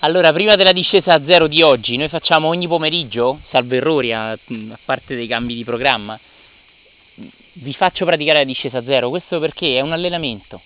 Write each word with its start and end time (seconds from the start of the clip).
Allora, 0.00 0.32
prima 0.32 0.56
della 0.56 0.72
discesa 0.72 1.14
a 1.14 1.24
zero 1.24 1.46
di 1.46 1.62
oggi, 1.62 1.96
noi 1.96 2.08
facciamo 2.08 2.48
ogni 2.48 2.66
pomeriggio, 2.66 3.40
salvo 3.50 3.76
errori 3.76 4.12
a, 4.12 4.32
a 4.32 4.38
parte 4.84 5.14
dei 5.14 5.28
cambi 5.28 5.54
di 5.54 5.62
programma, 5.62 6.18
vi 7.54 7.72
faccio 7.74 8.04
praticare 8.04 8.38
la 8.38 8.44
discesa 8.44 8.78
a 8.78 8.82
zero, 8.82 9.10
questo 9.10 9.38
perché 9.38 9.76
è 9.76 9.80
un 9.80 9.92
allenamento. 9.92 10.60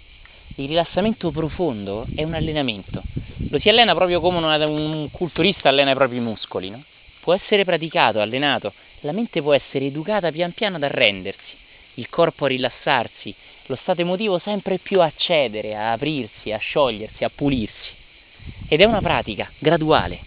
Il 0.55 0.69
rilassamento 0.69 1.31
profondo 1.31 2.07
è 2.15 2.23
un 2.23 2.33
allenamento. 2.33 3.03
Lo 3.51 3.59
si 3.59 3.69
allena 3.69 3.95
proprio 3.95 4.21
come 4.21 4.39
un 4.39 5.11
culturista 5.11 5.69
allena 5.69 5.91
i 5.91 5.95
propri 5.95 6.19
muscoli, 6.21 6.71
no? 6.71 6.83
Può 7.21 7.35
essere 7.35 7.65
praticato, 7.65 8.21
allenato, 8.21 8.73
la 9.01 9.13
mente 9.13 9.43
può 9.43 9.53
essere 9.53 9.85
educata 9.85 10.31
pian 10.31 10.53
piano 10.53 10.77
ad 10.77 10.83
arrendersi, 10.83 11.57
il 11.95 12.09
corpo 12.09 12.47
a 12.47 12.49
rilassarsi, 12.49 13.35
lo 13.67 13.77
stato 13.77 14.01
emotivo 14.01 14.39
sempre 14.39 14.79
più 14.79 15.01
a 15.01 15.13
cedere, 15.15 15.75
a 15.75 15.93
aprirsi, 15.93 16.53
a 16.53 16.59
sciogliersi, 16.59 17.25
a 17.25 17.31
pulirsi. 17.35 17.95
Ed 18.69 18.81
è 18.81 18.85
una 18.85 19.01
pratica 19.01 19.51
graduale. 19.59 20.21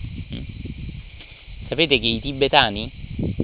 Sapete 1.68 2.00
che 2.00 2.08
i 2.08 2.20
tibetani, 2.20 2.92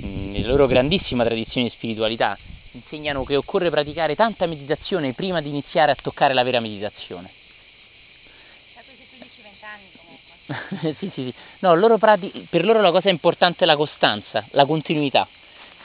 nella 0.02 0.48
loro 0.48 0.68
grandissima 0.68 1.24
tradizione 1.24 1.68
di 1.68 1.74
spiritualità, 1.76 2.38
insegnano 2.72 3.24
che 3.24 3.36
occorre 3.36 3.70
praticare 3.70 4.16
tanta 4.16 4.46
meditazione 4.48 5.14
prima 5.14 5.42
di 5.42 5.50
iniziare 5.50 5.92
a 5.92 5.96
toccare 5.96 6.34
la 6.34 6.44
vera 6.44 6.60
meditazione. 6.60 7.32
Da 8.74 8.82
questi 8.84 9.06
15-20 9.18 9.66
anni 9.66 9.90
comunque. 9.96 10.96
sì, 11.00 11.10
sì, 11.14 11.24
sì. 11.24 11.34
No, 11.60 11.76
loro 11.76 11.98
prati- 11.98 12.48
per 12.50 12.66
loro 12.66 12.82
la 12.82 12.92
cosa 12.92 13.10
importante 13.10 13.64
è 13.64 13.68
la 13.68 13.78
costanza, 13.78 14.46
la 14.52 14.66
continuità. 14.66 15.28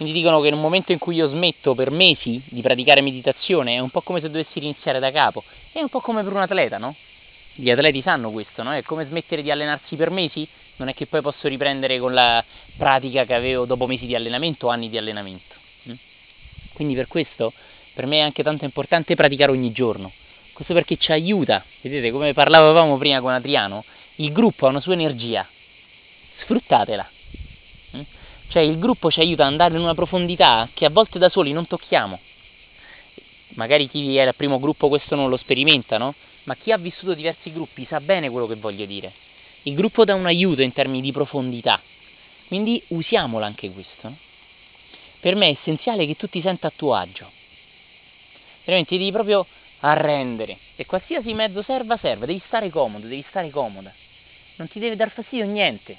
Quindi 0.00 0.18
dicono 0.18 0.40
che 0.40 0.48
in 0.48 0.54
un 0.54 0.62
momento 0.62 0.92
in 0.92 0.98
cui 0.98 1.16
io 1.16 1.28
smetto 1.28 1.74
per 1.74 1.90
mesi 1.90 2.40
di 2.46 2.62
praticare 2.62 3.02
meditazione 3.02 3.74
è 3.74 3.80
un 3.80 3.90
po' 3.90 4.00
come 4.00 4.23
se 4.23 4.30
dovessi 4.30 4.56
iniziare 4.56 4.98
da 4.98 5.10
capo. 5.10 5.45
È 5.70 5.78
un 5.78 5.90
po' 5.90 6.00
come 6.00 6.23
per 6.23 6.32
un 6.32 6.40
atleta, 6.40 6.78
no? 6.78 6.96
Gli 7.52 7.68
atleti 7.68 8.00
sanno 8.00 8.30
questo, 8.30 8.62
no? 8.62 8.73
È 8.73 8.82
come 8.82 9.04
smettere 9.04 9.42
di 9.42 9.50
allenarsi 9.50 9.96
per 9.96 10.09
mesi, 10.09 10.48
non 10.76 10.88
è 10.88 10.95
che 10.95 11.04
poi 11.04 11.21
posso 11.21 11.48
riprendere 11.48 11.98
con 11.98 12.15
la 12.15 12.43
pratica 12.78 13.26
che 13.26 13.34
avevo 13.34 13.66
dopo 13.66 13.87
mesi 13.87 14.06
di 14.06 14.15
allenamento 14.15 14.68
o 14.68 14.71
anni 14.71 14.88
di 14.88 14.96
allenamento. 14.96 15.54
Quindi 16.73 16.95
per 16.95 17.06
questo 17.06 17.52
per 17.93 18.06
me 18.06 18.16
è 18.16 18.21
anche 18.21 18.43
tanto 18.43 18.65
importante 18.65 19.15
praticare 19.15 19.51
ogni 19.51 19.71
giorno. 19.71 20.12
Questo 20.54 20.73
perché 20.73 20.96
ci 20.96 21.12
aiuta, 21.12 21.62
vedete 21.82 22.10
come 22.10 22.32
parlavamo 22.32 22.96
prima 22.96 23.21
con 23.21 23.32
Adriano, 23.32 23.84
il 24.15 24.32
gruppo 24.32 24.65
ha 24.65 24.71
una 24.71 24.80
sua 24.80 24.95
energia, 24.95 25.46
sfruttatela. 26.38 27.06
Cioè 28.51 28.62
il 28.62 28.79
gruppo 28.79 29.10
ci 29.10 29.20
aiuta 29.20 29.45
ad 29.45 29.52
andare 29.52 29.74
in 29.74 29.80
una 29.80 29.95
profondità 29.95 30.68
che 30.74 30.84
a 30.84 30.90
volte 30.90 31.18
da 31.18 31.29
soli 31.29 31.52
non 31.52 31.66
tocchiamo. 31.66 32.18
Magari 33.54 33.88
chi 33.88 34.16
è 34.16 34.20
al 34.20 34.34
primo 34.34 34.60
gruppo 34.60 34.88
questo 34.88 35.15
non 35.15 35.29
lo 35.29 35.37
sperimenta, 35.37 35.98
no? 35.98 36.15
Ma 36.45 36.54
chi 36.54 36.71
ha 36.73 36.76
vissuto 36.76 37.15
diversi 37.15 37.52
gruppi 37.52 37.84
sa 37.84 38.01
bene 38.01 38.28
quello 38.28 38.46
che 38.46 38.56
voglio 38.56 38.84
dire. 38.87 39.12
Il 39.62 39.74
gruppo 39.74 40.04
dà 40.04 40.15
un 40.15 40.26
aiuto 40.26 40.62
in 40.62 40.73
termini 40.73 41.01
di 41.01 41.12
profondità, 41.12 41.80
quindi 42.48 42.82
usiamolo 42.88 43.45
anche 43.45 43.71
questo. 43.71 44.09
No? 44.09 44.16
per 45.21 45.37
me 45.37 45.48
è 45.48 45.51
essenziale 45.51 46.06
che 46.06 46.16
tu 46.16 46.26
ti 46.28 46.40
senta 46.40 46.68
a 46.68 46.73
tuo 46.74 46.95
agio. 46.95 47.30
Veramente 48.65 48.96
devi 48.96 49.12
proprio 49.12 49.46
arrendere. 49.80 50.59
E 50.76 50.87
qualsiasi 50.87 51.34
mezzo 51.34 51.62
serva, 51.62 51.96
serva. 51.98 52.26
Devi 52.26 52.43
stare 52.46 52.71
comodo, 52.71 53.06
devi 53.06 53.24
stare 53.28 53.51
comoda. 53.51 53.93
Non 54.56 54.68
ti 54.68 54.78
deve 54.78 54.96
dar 54.96 55.10
fastidio 55.10 55.45
niente. 55.45 55.96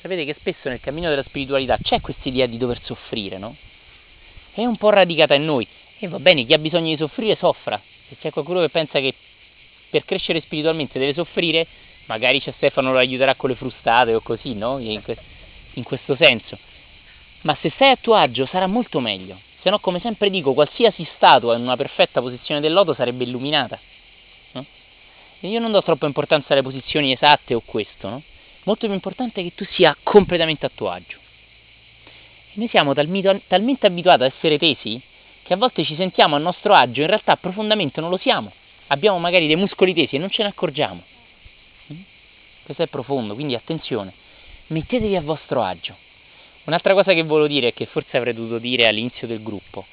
Sapete 0.00 0.24
che 0.24 0.34
spesso 0.34 0.68
nel 0.68 0.80
cammino 0.80 1.08
della 1.08 1.22
spiritualità 1.24 1.78
c'è 1.78 2.00
questa 2.00 2.28
idea 2.28 2.46
di 2.46 2.56
dover 2.56 2.80
soffrire, 2.84 3.38
no? 3.38 3.56
È 4.52 4.64
un 4.64 4.76
po' 4.76 4.90
radicata 4.90 5.34
in 5.34 5.44
noi. 5.44 5.66
E 5.98 6.08
va 6.08 6.18
bene, 6.18 6.44
chi 6.44 6.52
ha 6.52 6.58
bisogno 6.58 6.88
di 6.88 6.96
soffrire 6.96 7.36
soffra. 7.36 7.80
Se 8.08 8.16
c'è 8.18 8.30
qualcuno 8.30 8.60
che 8.60 8.68
pensa 8.68 9.00
che 9.00 9.14
per 9.90 10.04
crescere 10.04 10.40
spiritualmente 10.40 10.98
deve 10.98 11.14
soffrire, 11.14 11.66
magari 12.06 12.40
c'è 12.40 12.52
Stefano 12.52 12.92
lo 12.92 12.98
aiuterà 12.98 13.34
con 13.34 13.50
le 13.50 13.56
frustate 13.56 14.14
o 14.14 14.20
così, 14.20 14.54
no? 14.54 14.78
In, 14.78 15.02
que- 15.02 15.18
in 15.74 15.82
questo 15.82 16.14
senso 16.16 16.58
ma 17.42 17.56
se 17.60 17.70
stai 17.70 17.90
a 17.90 17.96
tuo 17.96 18.14
agio 18.14 18.46
sarà 18.46 18.66
molto 18.66 19.00
meglio. 19.00 19.38
Se 19.60 19.70
no, 19.70 19.78
come 19.78 20.00
sempre 20.00 20.30
dico, 20.30 20.54
qualsiasi 20.54 21.06
statua 21.16 21.56
in 21.56 21.62
una 21.62 21.76
perfetta 21.76 22.20
posizione 22.20 22.60
del 22.60 22.72
loto 22.72 22.94
sarebbe 22.94 23.24
illuminata. 23.24 23.78
No? 24.52 24.64
Io 25.40 25.60
non 25.60 25.70
do 25.70 25.82
troppa 25.82 26.06
importanza 26.06 26.52
alle 26.52 26.62
posizioni 26.62 27.12
esatte 27.12 27.54
o 27.54 27.62
questo, 27.64 28.08
no? 28.08 28.22
Molto 28.68 28.84
più 28.84 28.94
importante 28.94 29.40
è 29.40 29.44
che 29.44 29.54
tu 29.54 29.64
sia 29.70 29.96
completamente 30.02 30.66
a 30.66 30.70
tuo 30.74 30.90
agio. 30.90 31.16
E 32.50 32.52
noi 32.52 32.68
siamo 32.68 32.92
talmente 32.92 33.86
abituati 33.86 34.24
ad 34.24 34.30
essere 34.30 34.58
tesi 34.58 35.00
che 35.42 35.54
a 35.54 35.56
volte 35.56 35.84
ci 35.84 35.94
sentiamo 35.96 36.36
a 36.36 36.38
nostro 36.38 36.74
agio, 36.74 37.00
in 37.00 37.06
realtà 37.06 37.36
profondamente 37.36 38.02
non 38.02 38.10
lo 38.10 38.18
siamo. 38.18 38.52
Abbiamo 38.88 39.18
magari 39.18 39.46
dei 39.46 39.56
muscoli 39.56 39.94
tesi 39.94 40.16
e 40.16 40.18
non 40.18 40.28
ce 40.28 40.42
ne 40.42 40.50
accorgiamo. 40.50 41.02
Mm? 41.90 42.00
Questo 42.64 42.82
è 42.82 42.88
profondo, 42.88 43.32
quindi 43.32 43.54
attenzione. 43.54 44.12
Mettetevi 44.66 45.16
a 45.16 45.22
vostro 45.22 45.62
agio 45.62 45.96
Un'altra 46.64 46.92
cosa 46.92 47.14
che 47.14 47.22
volevo 47.22 47.46
dire, 47.46 47.72
che 47.72 47.86
forse 47.86 48.18
avrei 48.18 48.34
dovuto 48.34 48.58
dire 48.58 48.86
all'inizio 48.86 49.26
del 49.26 49.42
gruppo, 49.42 49.86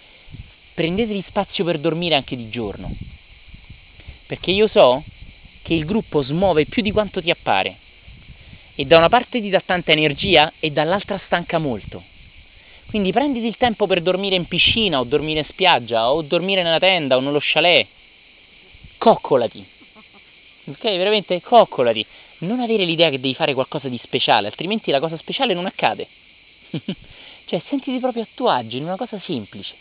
prendetevi 0.74 1.24
spazio 1.30 1.64
per 1.64 1.80
dormire 1.80 2.16
anche 2.16 2.36
di 2.36 2.50
giorno. 2.50 2.94
Perché 4.26 4.52
io 4.52 4.68
so 4.68 5.02
che 5.62 5.74
il 5.74 5.86
gruppo 5.86 6.22
smuove 6.24 6.66
più 6.66 6.82
di 6.82 6.92
quanto 6.92 7.22
ti 7.22 7.30
appare. 7.30 7.84
E 8.76 8.86
da 8.86 8.98
una 8.98 9.10
parte 9.10 9.42
ti 9.42 9.50
dà 9.50 9.62
tanta 9.62 9.92
energia 9.92 10.54
e 10.60 10.72
dall'altra 10.72 11.20
stanca 11.26 11.58
molto. 11.58 12.04
Quindi 12.88 13.12
prenditi 13.12 13.48
il 13.48 13.58
tempo 13.58 13.88
per 13.88 14.02
dormire 14.02 14.36
in 14.36 14.48
piscina 14.48 15.00
o 15.00 15.04
dormire 15.04 15.40
in 15.40 15.46
spiaggia 15.46 16.12
o 16.12 16.22
dormire 16.22 16.62
nella 16.62 16.80
tenda 16.80 17.18
o 17.18 17.20
nello 17.20 17.40
chalet. 17.42 17.88
Coccolati. 18.98 19.66
Ok, 20.66 20.82
veramente 20.82 21.42
coccolati. 21.42 22.06
Non 22.40 22.60
avere 22.60 22.86
l'idea 22.86 23.10
che 23.10 23.20
devi 23.20 23.34
fare 23.34 23.54
qualcosa 23.54 23.88
di 23.88 24.00
speciale, 24.04 24.48
altrimenti 24.48 24.92
la 24.92 25.00
cosa 25.00 25.18
speciale 25.18 25.54
non 25.54 25.66
accade. 25.66 26.08
cioè, 27.46 27.62
sentiti 27.68 28.00
proprio 28.00 28.24
a 28.24 28.28
tuo 28.34 28.50
agio 28.50 28.78
in 28.78 28.84
una 28.84 28.98
cosa 28.98 29.20
semplice, 29.20 29.76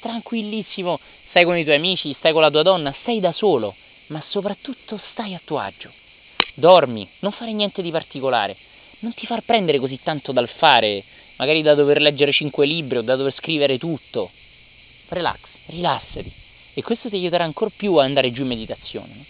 tranquillissimo, 0.00 0.98
stai 1.28 1.44
con 1.44 1.56
i 1.56 1.64
tuoi 1.64 1.76
amici, 1.76 2.14
stai 2.14 2.32
con 2.32 2.42
la 2.42 2.50
tua 2.50 2.62
donna, 2.62 2.94
stai 3.00 3.20
da 3.20 3.32
solo, 3.32 3.74
ma 4.08 4.22
soprattutto 4.28 5.00
stai 5.10 5.34
a 5.34 5.40
tuo 5.44 5.58
agio. 5.58 5.92
Dormi, 6.54 7.08
non 7.20 7.32
fare 7.32 7.52
niente 7.52 7.82
di 7.82 7.90
particolare, 7.90 8.56
non 9.00 9.12
ti 9.14 9.26
far 9.26 9.42
prendere 9.42 9.78
così 9.78 10.00
tanto 10.02 10.32
dal 10.32 10.48
fare, 10.48 11.04
magari 11.36 11.62
da 11.62 11.74
dover 11.74 12.00
leggere 12.00 12.32
cinque 12.32 12.66
libri 12.66 12.98
o 12.98 13.02
da 13.02 13.16
dover 13.16 13.34
scrivere 13.34 13.78
tutto. 13.78 14.30
Relax, 15.08 15.40
rilassati. 15.66 16.32
E 16.74 16.82
questo 16.82 17.08
ti 17.08 17.16
aiuterà 17.16 17.44
ancora 17.44 17.70
più 17.74 17.96
a 17.96 18.04
andare 18.04 18.32
giù 18.32 18.42
in 18.42 18.48
meditazione. 18.48 19.24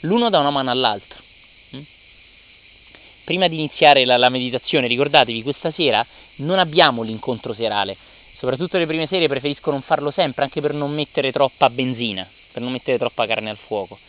L'uno 0.00 0.30
dà 0.30 0.38
una 0.38 0.50
mano 0.50 0.70
all'altro 0.70 1.28
prima 3.30 3.46
di 3.46 3.54
iniziare 3.54 4.04
la, 4.04 4.16
la 4.16 4.28
meditazione, 4.28 4.88
ricordatevi, 4.88 5.44
questa 5.44 5.70
sera 5.70 6.04
non 6.38 6.58
abbiamo 6.58 7.02
l'incontro 7.02 7.52
serale. 7.52 7.96
Soprattutto 8.38 8.76
le 8.76 8.86
prime 8.86 9.06
sere 9.06 9.28
preferisco 9.28 9.70
non 9.70 9.82
farlo 9.82 10.10
sempre, 10.10 10.42
anche 10.42 10.60
per 10.60 10.74
non 10.74 10.92
mettere 10.92 11.30
troppa 11.30 11.70
benzina, 11.70 12.28
per 12.50 12.60
non 12.60 12.72
mettere 12.72 12.98
troppa 12.98 13.28
carne 13.28 13.50
al 13.50 13.58
fuoco. 13.58 14.00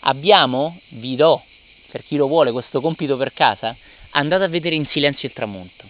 Abbiamo, 0.00 0.80
vi 0.88 1.14
do, 1.14 1.44
per 1.94 2.02
chi 2.02 2.16
lo 2.16 2.26
vuole, 2.26 2.50
questo 2.50 2.80
compito 2.80 3.16
per 3.16 3.32
casa, 3.32 3.76
andate 4.10 4.42
a 4.42 4.48
vedere 4.48 4.74
in 4.74 4.84
silenzio 4.86 5.28
il 5.28 5.32
tramonto. 5.32 5.88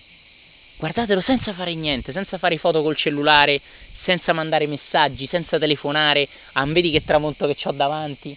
Guardatelo 0.76 1.22
senza 1.22 1.54
fare 1.54 1.74
niente, 1.74 2.12
senza 2.12 2.36
fare 2.36 2.58
foto 2.58 2.82
col 2.82 2.94
cellulare, 2.94 3.58
senza 4.02 4.34
mandare 4.34 4.66
messaggi, 4.66 5.26
senza 5.28 5.58
telefonare. 5.58 6.28
Ah, 6.52 6.66
vedi 6.66 6.90
che 6.90 7.02
tramonto 7.04 7.46
che 7.46 7.56
ho 7.62 7.72
davanti? 7.72 8.36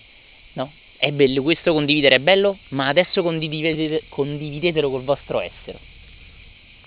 No, 0.54 0.72
è 0.96 1.12
bello, 1.12 1.42
questo 1.42 1.74
condividere 1.74 2.16
è 2.16 2.20
bello, 2.20 2.58
ma 2.70 2.88
adesso 2.88 3.22
condividete, 3.22 4.04
condividetelo 4.08 4.90
col 4.90 5.04
vostro 5.04 5.42
essere. 5.42 5.78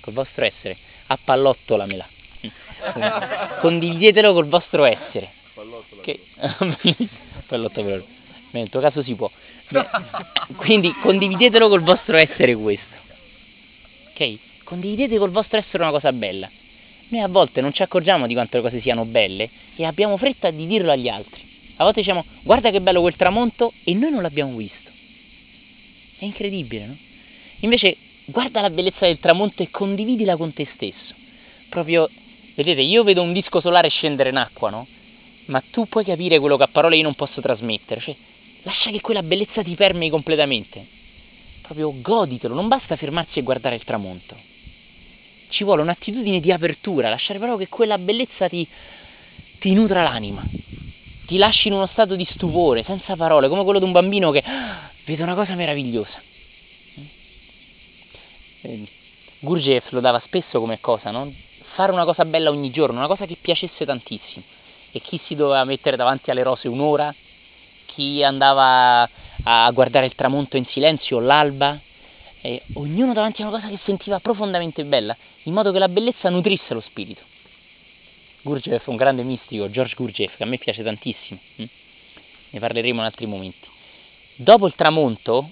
Col 0.00 0.14
vostro 0.14 0.46
essere. 0.46 0.78
Appallottolamela. 1.08 2.08
condividetelo 3.60 4.32
col 4.32 4.48
vostro 4.48 4.84
essere. 4.84 5.30
Che... 6.00 6.20
Pallottolamela. 7.46 8.02
Nel 8.52 8.68
tuo 8.70 8.80
caso 8.80 9.02
si 9.02 9.14
può. 9.14 9.30
Quindi 10.56 10.92
condividetelo 10.92 11.68
col 11.68 11.82
vostro 11.82 12.16
essere 12.16 12.54
questo. 12.54 12.96
Ok? 14.10 14.38
Condividete 14.64 15.18
col 15.18 15.30
vostro 15.30 15.58
essere 15.58 15.82
una 15.82 15.92
cosa 15.92 16.12
bella. 16.12 16.50
Noi 17.08 17.20
a 17.20 17.28
volte 17.28 17.60
non 17.60 17.72
ci 17.72 17.82
accorgiamo 17.82 18.26
di 18.26 18.34
quante 18.34 18.56
le 18.56 18.62
cose 18.62 18.80
siano 18.80 19.04
belle 19.04 19.50
e 19.76 19.84
abbiamo 19.84 20.16
fretta 20.16 20.50
di 20.50 20.66
dirlo 20.66 20.92
agli 20.92 21.08
altri. 21.08 21.42
A 21.76 21.84
volte 21.84 22.00
diciamo 22.00 22.24
guarda 22.42 22.70
che 22.70 22.80
bello 22.80 23.00
quel 23.00 23.16
tramonto 23.16 23.72
e 23.84 23.94
noi 23.94 24.10
non 24.10 24.22
l'abbiamo 24.22 24.56
visto. 24.56 24.90
È 26.18 26.24
incredibile, 26.24 26.86
no? 26.86 26.96
Invece 27.60 27.96
guarda 28.26 28.60
la 28.60 28.70
bellezza 28.70 29.06
del 29.06 29.18
tramonto 29.18 29.62
e 29.62 29.70
condividila 29.70 30.36
con 30.36 30.52
te 30.52 30.68
stesso. 30.74 31.14
Proprio, 31.68 32.08
vedete, 32.54 32.82
io 32.82 33.02
vedo 33.02 33.22
un 33.22 33.32
disco 33.32 33.60
solare 33.60 33.88
scendere 33.88 34.28
in 34.28 34.36
acqua, 34.36 34.70
no? 34.70 34.86
Ma 35.46 35.62
tu 35.70 35.88
puoi 35.88 36.04
capire 36.04 36.38
quello 36.38 36.56
che 36.56 36.64
a 36.64 36.68
parole 36.68 36.96
io 36.96 37.02
non 37.02 37.14
posso 37.14 37.40
trasmettere. 37.40 38.00
Cioè, 38.00 38.14
lascia 38.62 38.90
che 38.90 39.00
quella 39.00 39.22
bellezza 39.22 39.62
ti 39.62 39.74
permei 39.74 40.10
completamente. 40.10 40.86
Proprio 41.62 41.92
goditelo, 42.00 42.54
non 42.54 42.68
basta 42.68 42.96
fermarsi 42.96 43.38
e 43.38 43.42
guardare 43.42 43.76
il 43.76 43.84
tramonto. 43.84 44.36
Ci 45.48 45.64
vuole 45.64 45.82
un'attitudine 45.82 46.40
di 46.40 46.52
apertura, 46.52 47.08
lasciare 47.08 47.38
proprio 47.38 47.58
che 47.58 47.68
quella 47.68 47.98
bellezza 47.98 48.48
ti, 48.48 48.66
ti 49.58 49.72
nutra 49.72 50.02
l'anima 50.02 50.44
ti 51.30 51.36
lasci 51.36 51.68
in 51.68 51.74
uno 51.74 51.86
stato 51.86 52.16
di 52.16 52.24
stupore, 52.24 52.82
senza 52.82 53.14
parole, 53.14 53.46
come 53.46 53.62
quello 53.62 53.78
di 53.78 53.84
un 53.84 53.92
bambino 53.92 54.32
che 54.32 54.42
ah, 54.44 54.90
vede 55.04 55.22
una 55.22 55.36
cosa 55.36 55.54
meravigliosa. 55.54 56.20
Eh, 58.62 58.88
Gurdjieff 59.38 59.92
lo 59.92 60.00
dava 60.00 60.18
spesso 60.24 60.58
come 60.58 60.80
cosa, 60.80 61.12
no? 61.12 61.32
Fare 61.74 61.92
una 61.92 62.04
cosa 62.04 62.24
bella 62.24 62.50
ogni 62.50 62.70
giorno, 62.70 62.98
una 62.98 63.06
cosa 63.06 63.26
che 63.26 63.36
piacesse 63.40 63.84
tantissimo. 63.84 64.44
E 64.90 64.98
chi 64.98 65.20
si 65.24 65.36
doveva 65.36 65.62
mettere 65.62 65.96
davanti 65.96 66.32
alle 66.32 66.42
rose 66.42 66.66
un'ora, 66.66 67.14
chi 67.94 68.22
andava 68.22 69.08
a 69.42 69.70
guardare 69.72 70.06
il 70.06 70.14
tramonto 70.14 70.56
in 70.56 70.64
silenzio, 70.66 71.18
l'alba, 71.18 71.78
e 72.40 72.62
ognuno 72.74 73.12
davanti 73.12 73.42
a 73.42 73.48
una 73.48 73.58
cosa 73.58 73.68
che 73.68 73.78
sentiva 73.84 74.18
profondamente 74.20 74.84
bella, 74.84 75.16
in 75.44 75.52
modo 75.52 75.72
che 75.72 75.78
la 75.78 75.88
bellezza 75.88 76.28
nutrisse 76.30 76.74
lo 76.74 76.80
spirito. 76.80 77.22
Gurdjieff 78.42 78.86
un 78.86 78.96
grande 78.96 79.22
mistico, 79.22 79.70
George 79.70 79.94
Gurdjieff, 79.94 80.36
che 80.36 80.42
a 80.42 80.46
me 80.46 80.58
piace 80.58 80.82
tantissimo. 80.82 81.38
Hm? 81.56 81.64
Ne 82.50 82.58
parleremo 82.58 83.00
in 83.00 83.04
altri 83.04 83.26
momenti. 83.26 83.68
Dopo 84.36 84.66
il 84.66 84.74
tramonto, 84.74 85.50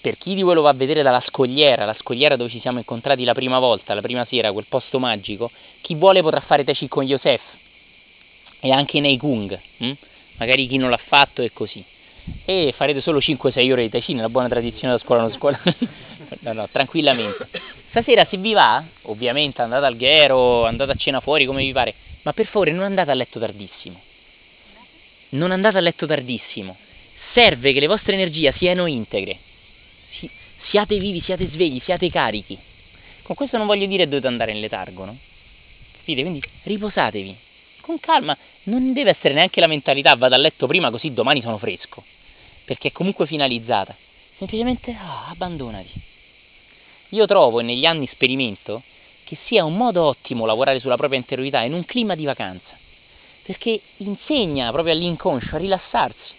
per 0.00 0.16
chi 0.16 0.34
di 0.34 0.42
voi 0.42 0.54
lo 0.54 0.62
va 0.62 0.70
a 0.70 0.74
vedere 0.74 1.02
dalla 1.02 1.22
scogliera, 1.26 1.84
la 1.84 1.96
scogliera 1.98 2.36
dove 2.36 2.50
ci 2.50 2.60
siamo 2.60 2.78
incontrati 2.78 3.24
la 3.24 3.34
prima 3.34 3.58
volta, 3.58 3.94
la 3.94 4.00
prima 4.00 4.24
sera, 4.26 4.52
quel 4.52 4.66
posto 4.68 5.00
magico, 5.00 5.50
chi 5.80 5.96
vuole 5.96 6.22
potrà 6.22 6.40
fare 6.40 6.62
Teci 6.62 6.86
con 6.86 7.04
Yosef 7.04 7.42
e 8.60 8.70
anche 8.70 9.00
nei 9.00 9.16
Kung, 9.16 9.60
hm? 9.78 9.92
Magari 10.38 10.66
chi 10.66 10.76
non 10.76 10.90
l'ha 10.90 11.00
fatto 11.06 11.42
è 11.42 11.52
così. 11.52 11.84
E 12.44 12.74
farete 12.76 13.00
solo 13.00 13.18
5-6 13.18 13.70
ore 13.70 13.82
di 13.82 13.88
Tai 13.90 14.00
Chi, 14.00 14.14
la 14.14 14.28
buona 14.28 14.48
tradizione 14.48 14.94
da 14.94 14.98
scuola 14.98 15.22
non 15.22 15.32
scuola. 15.32 15.60
no, 16.40 16.52
no, 16.52 16.68
tranquillamente. 16.70 17.48
Stasera 17.90 18.26
se 18.26 18.36
vi 18.36 18.52
va, 18.52 18.84
ovviamente 19.02 19.62
andate 19.62 19.86
al 19.86 19.96
ghero, 19.96 20.66
andate 20.66 20.92
a 20.92 20.94
cena 20.94 21.20
fuori 21.20 21.46
come 21.46 21.62
vi 21.62 21.72
pare, 21.72 21.94
ma 22.22 22.32
per 22.32 22.46
favore 22.46 22.72
non 22.72 22.84
andate 22.84 23.10
a 23.10 23.14
letto 23.14 23.38
tardissimo. 23.38 24.00
Non 25.30 25.50
andate 25.50 25.78
a 25.78 25.80
letto 25.80 26.06
tardissimo. 26.06 26.76
Serve 27.32 27.72
che 27.72 27.80
le 27.80 27.86
vostre 27.86 28.14
energie 28.14 28.52
siano 28.52 28.86
integre. 28.86 29.38
Si, 30.10 30.28
siate 30.70 30.98
vivi, 30.98 31.20
siate 31.20 31.48
svegli, 31.48 31.80
siate 31.84 32.10
carichi. 32.10 32.58
Con 33.22 33.34
questo 33.34 33.58
non 33.58 33.66
voglio 33.66 33.86
dire 33.86 34.06
dovete 34.06 34.26
andare 34.26 34.52
in 34.52 34.60
letargo, 34.60 35.04
no? 35.04 35.16
Capite? 35.98 36.22
Quindi 36.22 36.42
riposatevi. 36.62 37.36
Con 37.88 38.00
calma, 38.00 38.36
non 38.64 38.92
deve 38.92 39.12
essere 39.12 39.32
neanche 39.32 39.60
la 39.60 39.66
mentalità 39.66 40.14
vado 40.14 40.34
a 40.34 40.36
letto 40.36 40.66
prima 40.66 40.90
così 40.90 41.14
domani 41.14 41.40
sono 41.40 41.56
fresco. 41.56 42.04
Perché 42.66 42.88
è 42.88 42.92
comunque 42.92 43.24
finalizzata. 43.24 43.96
Semplicemente 44.36 44.90
oh, 44.90 45.30
abbandonati. 45.30 45.90
Io 47.08 47.24
trovo 47.24 47.60
e 47.60 47.62
negli 47.62 47.86
anni 47.86 48.06
sperimento 48.08 48.82
che 49.24 49.38
sia 49.46 49.64
un 49.64 49.74
modo 49.74 50.02
ottimo 50.02 50.44
lavorare 50.44 50.80
sulla 50.80 50.98
propria 50.98 51.18
interiorità 51.18 51.62
in 51.62 51.72
un 51.72 51.86
clima 51.86 52.14
di 52.14 52.26
vacanza, 52.26 52.76
perché 53.42 53.80
insegna 53.96 54.70
proprio 54.70 54.92
all'inconscio 54.92 55.54
a 55.54 55.58
rilassarsi, 55.58 56.34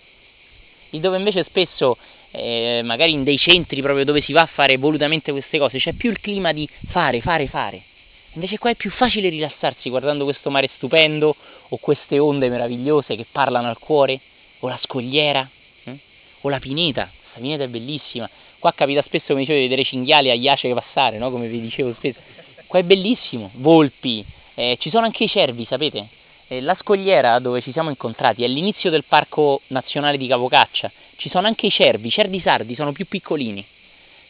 il 0.92 1.00
dove 1.00 1.18
invece 1.18 1.44
spesso, 1.46 1.98
eh, 2.30 2.81
magari 2.84 3.13
in 3.13 3.24
dei 3.24 3.40
centri 3.40 3.81
proprio 3.81 4.06
dove 4.06 4.22
si 4.22 4.34
va 4.34 4.42
a 4.42 4.50
fare 4.54 4.78
volutamente 4.78 5.31
queste 5.31 5.57
cose, 5.57 5.80
c'è 5.80 5.94
più 5.94 6.12
il 6.12 6.19
clima 6.19 6.54
di 6.54 6.69
fare, 6.90 7.22
fare, 7.22 7.48
fare. 7.48 7.88
Invece 8.33 8.57
qua 8.57 8.69
è 8.69 8.75
più 8.75 8.91
facile 8.91 9.29
rilassarsi 9.29 9.89
guardando 9.89 10.23
questo 10.23 10.51
mare 10.51 10.69
stupendo 10.75 11.35
o 11.69 11.77
queste 11.77 12.19
onde 12.19 12.49
meravigliose 12.49 13.15
che 13.15 13.25
parlano 13.31 13.69
al 13.69 13.79
cuore, 13.79 14.19
o 14.59 14.67
la 14.67 14.79
scogliera, 14.83 15.49
eh? 15.83 15.97
o 16.41 16.49
la 16.49 16.59
pineta, 16.59 17.09
questa 17.17 17.39
pineta 17.39 17.63
è 17.63 17.67
bellissima. 17.67 18.29
Qua 18.59 18.73
capita 18.73 19.01
spesso, 19.03 19.27
come 19.29 19.39
dicevo, 19.41 19.57
di 19.57 19.63
vedere 19.67 19.83
cinghiali 19.83 20.29
a 20.29 20.33
iace 20.33 20.71
passare, 20.73 21.17
no? 21.17 21.31
come 21.31 21.47
vi 21.47 21.61
dicevo 21.61 21.93
spesso. 21.93 22.19
Qua 22.67 22.79
è 22.79 22.83
bellissimo, 22.83 23.49
volpi, 23.55 24.23
eh, 24.53 24.77
ci 24.79 24.89
sono 24.89 25.05
anche 25.05 25.23
i 25.23 25.27
cervi, 25.27 25.65
sapete? 25.65 26.09
Eh, 26.47 26.61
la 26.61 26.75
scogliera 26.79 27.39
dove 27.39 27.61
ci 27.61 27.71
siamo 27.71 27.89
incontrati 27.89 28.43
è 28.43 28.45
all'inizio 28.45 28.89
del 28.89 29.05
Parco 29.05 29.61
Nazionale 29.67 30.17
di 30.17 30.27
Capocaccia, 30.27 30.91
ci 31.15 31.29
sono 31.29 31.47
anche 31.47 31.67
i 31.67 31.71
cervi, 31.71 32.07
i 32.07 32.11
cervi 32.11 32.39
sardi 32.41 32.75
sono 32.75 32.91
più 32.91 33.07
piccolini, 33.07 33.65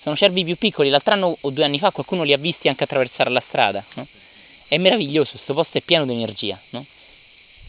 sono 0.01 0.15
cervi 0.15 0.43
più 0.43 0.57
piccoli, 0.57 0.89
l'altro 0.89 1.13
anno 1.13 1.37
o 1.39 1.49
due 1.49 1.63
anni 1.63 1.79
fa 1.79 1.91
qualcuno 1.91 2.23
li 2.23 2.33
ha 2.33 2.37
visti 2.37 2.67
anche 2.67 2.83
attraversare 2.83 3.29
la 3.29 3.43
strada, 3.47 3.85
no? 3.95 4.07
È 4.67 4.77
meraviglioso, 4.77 5.31
questo 5.31 5.53
posto 5.53 5.77
è 5.77 5.81
pieno 5.81 6.05
di 6.05 6.13
energia, 6.13 6.59
no? 6.69 6.85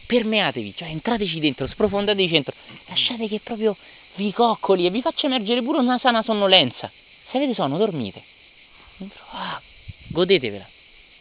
Permeatevi, 0.07 0.75
cioè 0.77 0.89
entrateci 0.89 1.41
dentro, 1.41 1.67
sprofondatevi 1.67 2.29
dentro, 2.29 2.55
lasciate 2.87 3.29
che 3.29 3.41
proprio 3.41 3.77
vi 4.17 4.33
coccoli 4.33 4.87
e 4.87 4.91
vi 4.91 5.01
faccia 5.01 5.27
emergere 5.27 5.63
pure 5.63 5.79
una 5.79 5.99
sana 5.99 6.23
sonnolenza. 6.23 6.91
Se 7.31 7.37
avete 7.37 7.55
sonno, 7.55 7.79
dormite. 7.79 8.23
Ah, 9.31 9.61
godetevela. 10.09 10.69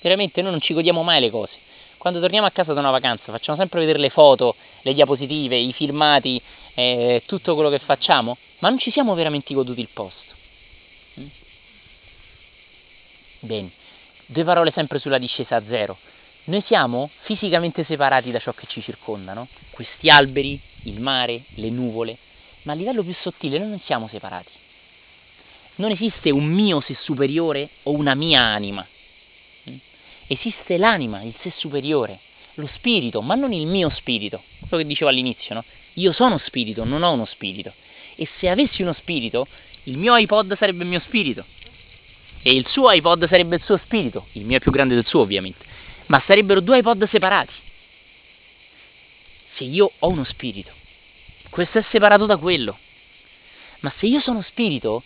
Veramente 0.02 0.42
noi 0.42 0.52
non 0.52 0.62
ci 0.62 0.74
godiamo 0.74 1.04
mai 1.04 1.22
le 1.22 1.30
cose. 1.30 1.54
Quando 1.98 2.20
torniamo 2.20 2.48
a 2.48 2.52
casa 2.52 2.74
da 2.74 2.80
una 2.80 2.92
vacanza 2.92 3.32
facciamo 3.32 3.58
sempre 3.58 3.82
vedere 3.82 4.00
le 4.00 4.10
foto, 4.10 4.56
le 4.82 4.94
diapositive, 4.94 5.58
i 5.58 5.74
filmati, 5.74 6.42
eh, 6.74 7.24
tutto 7.26 7.54
quello 7.56 7.70
che 7.70 7.80
facciamo, 7.80 8.38
ma 8.60 8.70
non 8.70 8.80
ci 8.80 8.90
siamo 8.90 9.14
veramente 9.16 9.54
goduti 9.54 9.82
il 9.82 9.90
posto. 9.92 10.34
Mm? 11.20 11.28
Bene, 13.40 13.72
due 14.26 14.44
parole 14.44 14.72
sempre 14.72 15.00
sulla 15.00 15.18
discesa 15.18 15.58
a 15.58 15.64
zero. 15.68 15.98
Noi 16.46 16.62
siamo 16.66 17.10
fisicamente 17.22 17.84
separati 17.84 18.32
da 18.32 18.40
ciò 18.40 18.54
che 18.54 18.66
ci 18.68 18.82
circonda, 18.82 19.34
no? 19.34 19.48
Questi 19.72 20.10
alberi, 20.10 20.60
il 20.84 21.00
mare, 21.00 21.44
le 21.56 21.70
nuvole, 21.70 22.18
ma 22.64 22.74
a 22.74 22.76
livello 22.76 23.04
più 23.04 23.14
sottile 23.22 23.60
noi 23.60 23.70
non 23.70 23.80
siamo 23.82 24.08
separati 24.08 24.52
non 25.80 25.92
esiste 25.92 26.30
un 26.30 26.46
mio 26.46 26.82
sé 26.82 26.96
superiore 27.02 27.70
o 27.84 27.92
una 27.92 28.14
mia 28.14 28.42
anima. 28.42 28.86
Esiste 30.28 30.78
l'anima, 30.78 31.24
il 31.24 31.34
sé 31.42 31.52
superiore, 31.56 32.20
lo 32.56 32.68
spirito, 32.76 33.22
ma 33.22 33.36
non 33.36 33.54
il 33.54 33.66
mio 33.66 33.90
spirito. 33.90 34.44
Quello 34.68 34.84
che 34.84 34.88
dicevo 34.88 35.10
all'inizio, 35.10 35.56
no? 35.56 35.64
Io 35.94 36.12
sono 36.12 36.38
spirito, 36.38 36.84
non 36.84 37.02
ho 37.02 37.12
uno 37.14 37.26
spirito. 37.26 37.74
E 38.16 38.28
se 38.38 38.50
avessi 38.50 38.82
uno 38.82 38.94
spirito, 38.94 39.48
il 39.84 39.98
mio 39.98 40.16
iPod 40.16 40.56
sarebbe 40.58 40.84
il 40.84 40.90
mio 40.90 41.00
spirito. 41.00 41.46
E 42.42 42.54
il 42.54 42.68
suo 42.68 42.90
iPod 42.92 43.28
sarebbe 43.28 43.58
il 43.58 43.64
suo 43.64 43.78
spirito. 43.78 44.28
Il 44.34 44.46
mio 44.46 44.58
è 44.58 44.60
più 44.60 44.72
grande 44.72 44.96
del 44.96 45.06
suo, 45.06 45.22
ovviamente. 45.22 45.66
Ma 46.08 46.22
sarebbero 46.26 46.62
due 46.62 46.80
iPod 46.80 47.08
separati. 47.08 47.54
Se 49.56 49.64
io 49.66 49.92
ho 50.00 50.08
uno 50.08 50.24
spirito, 50.24 50.72
questo 51.50 51.80
è 51.80 51.86
separato 51.90 52.26
da 52.26 52.38
quello. 52.38 52.78
Ma 53.82 53.94
se 53.98 54.06
io 54.06 54.22
sono 54.22 54.42
spirito, 54.42 55.04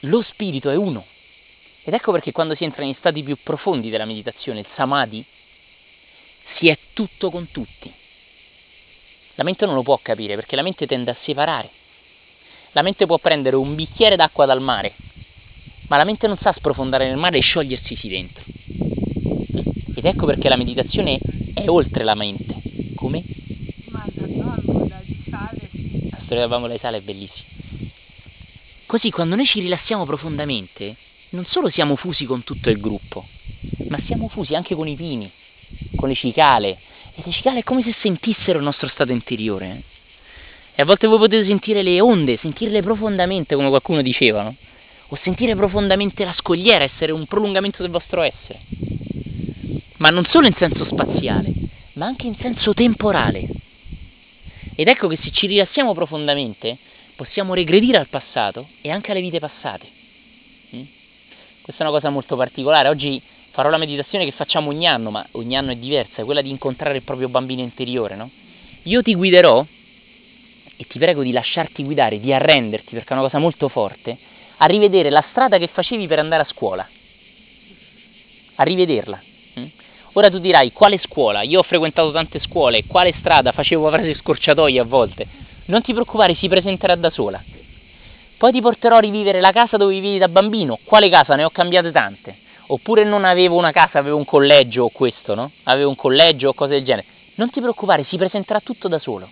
lo 0.00 0.22
spirito 0.22 0.70
è 0.70 0.76
uno. 0.76 1.06
Ed 1.84 1.94
ecco 1.94 2.12
perché 2.12 2.30
quando 2.30 2.54
si 2.54 2.62
entra 2.62 2.84
negli 2.84 2.94
stati 2.98 3.22
più 3.22 3.36
profondi 3.42 3.90
della 3.90 4.04
meditazione, 4.04 4.60
il 4.60 4.66
samadhi, 4.74 5.24
si 6.56 6.68
è 6.68 6.78
tutto 6.92 7.30
con 7.30 7.50
tutti. 7.50 7.92
La 9.34 9.44
mente 9.44 9.66
non 9.66 9.74
lo 9.74 9.82
può 9.82 9.98
capire 10.00 10.36
perché 10.36 10.54
la 10.54 10.62
mente 10.62 10.86
tende 10.86 11.10
a 11.10 11.16
separare. 11.22 11.70
La 12.72 12.82
mente 12.82 13.06
può 13.06 13.18
prendere 13.18 13.56
un 13.56 13.74
bicchiere 13.74 14.16
d'acqua 14.16 14.46
dal 14.46 14.60
mare, 14.60 14.94
ma 15.92 15.98
la 15.98 16.04
mente 16.04 16.26
non 16.26 16.38
sa 16.38 16.54
sprofondare 16.56 17.06
nel 17.06 17.18
mare 17.18 17.36
e 17.36 17.42
sciogliersi 17.42 18.08
dentro. 18.08 18.42
Ed 19.94 20.06
ecco 20.06 20.24
perché 20.24 20.48
la 20.48 20.56
meditazione 20.56 21.20
è 21.52 21.68
oltre 21.68 22.02
la 22.02 22.14
mente. 22.14 22.54
Come? 22.94 23.22
Ma 23.90 24.06
la 24.14 24.26
bambola 24.26 25.02
di 25.04 25.22
sale. 25.28 25.68
La 26.08 26.16
storia 26.16 26.26
della 26.28 26.48
bambola 26.48 26.72
di 26.72 26.78
sale 26.78 26.96
è 26.96 27.00
bellissima. 27.02 27.46
Così 28.86 29.10
quando 29.10 29.36
noi 29.36 29.44
ci 29.44 29.60
rilassiamo 29.60 30.06
profondamente, 30.06 30.96
non 31.30 31.44
solo 31.44 31.68
siamo 31.68 31.96
fusi 31.96 32.24
con 32.24 32.42
tutto 32.42 32.70
il 32.70 32.80
gruppo, 32.80 33.26
ma 33.88 34.00
siamo 34.06 34.28
fusi 34.28 34.54
anche 34.54 34.74
con 34.74 34.88
i 34.88 34.96
pini, 34.96 35.30
con 35.94 36.08
le 36.08 36.14
cicale. 36.14 36.78
E 37.14 37.20
le 37.22 37.32
cicale 37.32 37.58
è 37.58 37.64
come 37.64 37.82
se 37.82 37.94
sentissero 38.00 38.56
il 38.56 38.64
nostro 38.64 38.88
stato 38.88 39.12
interiore. 39.12 39.66
Eh? 39.66 39.82
E 40.76 40.80
a 40.80 40.86
volte 40.86 41.06
voi 41.06 41.18
potete 41.18 41.44
sentire 41.44 41.82
le 41.82 42.00
onde, 42.00 42.38
sentirle 42.38 42.80
profondamente, 42.80 43.54
come 43.56 43.68
qualcuno 43.68 44.00
diceva, 44.00 44.42
no? 44.42 44.56
O 45.12 45.16
sentire 45.16 45.54
profondamente 45.54 46.24
la 46.24 46.32
scogliera, 46.32 46.84
essere 46.84 47.12
un 47.12 47.26
prolungamento 47.26 47.82
del 47.82 47.90
vostro 47.90 48.22
essere. 48.22 48.60
Ma 49.98 50.08
non 50.08 50.24
solo 50.24 50.46
in 50.46 50.54
senso 50.54 50.86
spaziale, 50.86 51.52
ma 51.92 52.06
anche 52.06 52.26
in 52.26 52.34
senso 52.36 52.72
temporale. 52.72 53.46
Ed 54.74 54.88
ecco 54.88 55.08
che 55.08 55.18
se 55.20 55.30
ci 55.30 55.46
rilassiamo 55.46 55.92
profondamente, 55.92 56.78
possiamo 57.14 57.52
regredire 57.52 57.98
al 57.98 58.08
passato 58.08 58.68
e 58.80 58.90
anche 58.90 59.10
alle 59.10 59.20
vite 59.20 59.38
passate. 59.38 59.86
Mm? 60.76 60.82
Questa 61.60 61.84
è 61.84 61.86
una 61.86 61.94
cosa 61.94 62.08
molto 62.08 62.34
particolare. 62.34 62.88
Oggi 62.88 63.20
farò 63.50 63.68
la 63.68 63.76
meditazione 63.76 64.24
che 64.24 64.32
facciamo 64.32 64.70
ogni 64.70 64.86
anno, 64.86 65.10
ma 65.10 65.26
ogni 65.32 65.58
anno 65.58 65.72
è 65.72 65.76
diversa, 65.76 66.22
è 66.22 66.24
quella 66.24 66.40
di 66.40 66.48
incontrare 66.48 66.96
il 66.96 67.02
proprio 67.02 67.28
bambino 67.28 67.60
interiore, 67.60 68.16
no? 68.16 68.30
Io 68.84 69.02
ti 69.02 69.14
guiderò 69.14 69.62
e 70.74 70.86
ti 70.86 70.98
prego 70.98 71.22
di 71.22 71.32
lasciarti 71.32 71.84
guidare, 71.84 72.18
di 72.18 72.32
arrenderti, 72.32 72.94
perché 72.94 73.10
è 73.10 73.12
una 73.12 73.24
cosa 73.24 73.38
molto 73.38 73.68
forte, 73.68 74.30
a 74.56 74.66
rivedere 74.66 75.10
la 75.10 75.24
strada 75.30 75.58
che 75.58 75.68
facevi 75.68 76.06
per 76.06 76.18
andare 76.18 76.42
a 76.42 76.46
scuola. 76.46 76.88
A 78.56 78.62
rivederla. 78.62 79.22
Mm? 79.58 79.66
Ora 80.14 80.30
tu 80.30 80.38
dirai, 80.38 80.72
quale 80.72 80.98
scuola? 80.98 81.42
Io 81.42 81.60
ho 81.60 81.62
frequentato 81.62 82.12
tante 82.12 82.40
scuole, 82.40 82.84
quale 82.86 83.14
strada 83.18 83.52
facevo 83.52 83.90
frasi 83.90 84.14
scorciatoie 84.14 84.78
a 84.78 84.84
volte? 84.84 85.26
Non 85.66 85.82
ti 85.82 85.92
preoccupare, 85.92 86.34
si 86.34 86.48
presenterà 86.48 86.94
da 86.94 87.10
sola. 87.10 87.42
Poi 88.36 88.52
ti 88.52 88.60
porterò 88.60 88.96
a 88.96 89.00
rivivere 89.00 89.40
la 89.40 89.52
casa 89.52 89.76
dove 89.76 89.94
vivevi 89.94 90.18
da 90.18 90.28
bambino. 90.28 90.78
Quale 90.84 91.08
casa? 91.08 91.36
Ne 91.36 91.44
ho 91.44 91.50
cambiate 91.50 91.92
tante. 91.92 92.36
Oppure 92.66 93.04
non 93.04 93.24
avevo 93.24 93.56
una 93.56 93.70
casa, 93.70 93.98
avevo 93.98 94.16
un 94.16 94.24
collegio 94.24 94.84
o 94.84 94.88
questo, 94.88 95.34
no? 95.34 95.52
Avevo 95.64 95.88
un 95.88 95.96
collegio 95.96 96.48
o 96.48 96.54
cose 96.54 96.72
del 96.72 96.84
genere. 96.84 97.06
Non 97.36 97.50
ti 97.50 97.60
preoccupare, 97.60 98.04
si 98.04 98.16
presenterà 98.16 98.60
tutto 98.60 98.88
da 98.88 98.98
solo. 98.98 99.28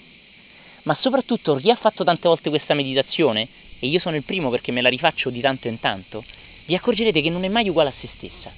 ma 0.85 0.97
soprattutto 1.01 1.57
chi 1.57 1.71
ha 1.71 1.77
fatto 1.77 2.05
tante 2.05 2.29
volte 2.29 2.49
questa 2.49 2.75
meditazione, 2.75 3.49
e 3.81 3.87
io 3.89 3.99
sono 3.99 4.17
il 4.17 4.23
primo 4.23 4.51
perché 4.51 4.71
me 4.71 4.83
la 4.83 4.89
rifaccio 4.89 5.31
di 5.31 5.41
tanto 5.41 5.67
in 5.67 5.81
tanto, 5.81 6.25
vi 6.67 6.75
accorgerete 6.75 7.21
che 7.21 7.31
non 7.31 7.43
è 7.43 7.49
mai 7.49 7.69
uguale 7.69 7.89
a 7.89 7.95
se 8.01 8.09
stessa, 8.17 8.53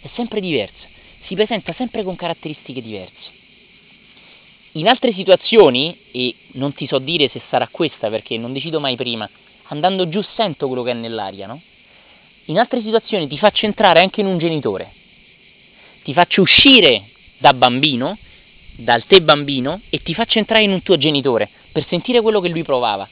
è 0.00 0.08
sempre 0.14 0.40
diversa, 0.40 0.86
si 1.22 1.34
presenta 1.34 1.72
sempre 1.72 2.02
con 2.02 2.16
caratteristiche 2.16 2.82
diverse. 2.82 3.44
In 4.72 4.88
altre 4.88 5.12
situazioni, 5.12 5.96
e 6.12 6.34
non 6.52 6.74
ti 6.74 6.86
so 6.86 6.98
dire 6.98 7.28
se 7.28 7.40
sarà 7.48 7.68
questa 7.68 8.10
perché 8.10 8.36
non 8.36 8.52
decido 8.52 8.78
mai 8.78 8.96
prima, 8.96 9.28
andando 9.68 10.08
giù 10.08 10.20
sento 10.34 10.66
quello 10.66 10.82
che 10.82 10.90
è 10.90 10.94
nell'aria, 10.94 11.46
no? 11.46 11.62
In 12.46 12.58
altre 12.58 12.82
situazioni 12.82 13.26
ti 13.26 13.38
faccio 13.38 13.64
entrare 13.64 14.00
anche 14.00 14.20
in 14.20 14.26
un 14.26 14.38
genitore, 14.38 14.92
ti 16.02 16.12
faccio 16.12 16.42
uscire 16.42 17.10
da 17.38 17.54
bambino, 17.54 18.18
dal 18.76 19.04
te 19.06 19.22
bambino, 19.22 19.80
e 19.88 20.02
ti 20.02 20.14
faccio 20.14 20.38
entrare 20.38 20.64
in 20.64 20.72
un 20.72 20.82
tuo 20.82 20.98
genitore 20.98 21.48
per 21.72 21.86
sentire 21.86 22.20
quello 22.20 22.40
che 22.40 22.48
lui 22.48 22.62
provava. 22.62 23.08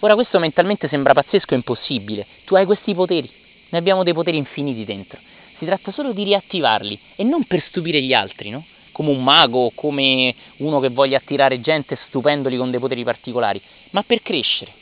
Ora 0.00 0.14
questo 0.14 0.38
mentalmente 0.38 0.88
sembra 0.88 1.12
pazzesco 1.12 1.52
e 1.52 1.56
impossibile, 1.56 2.26
tu 2.44 2.54
hai 2.54 2.64
questi 2.64 2.94
poteri, 2.94 3.30
noi 3.68 3.80
abbiamo 3.80 4.02
dei 4.02 4.14
poteri 4.14 4.38
infiniti 4.38 4.84
dentro, 4.84 5.20
si 5.58 5.66
tratta 5.66 5.92
solo 5.92 6.12
di 6.12 6.24
riattivarli 6.24 6.98
e 7.16 7.22
non 7.22 7.44
per 7.44 7.62
stupire 7.68 8.00
gli 8.00 8.14
altri, 8.14 8.48
no? 8.48 8.64
come 8.92 9.10
un 9.10 9.22
mago 9.22 9.66
o 9.66 9.72
come 9.74 10.34
uno 10.58 10.80
che 10.80 10.88
voglia 10.88 11.18
attirare 11.18 11.60
gente 11.60 11.98
stupendoli 12.06 12.56
con 12.56 12.70
dei 12.70 12.80
poteri 12.80 13.04
particolari, 13.04 13.60
ma 13.90 14.02
per 14.02 14.22
crescere, 14.22 14.72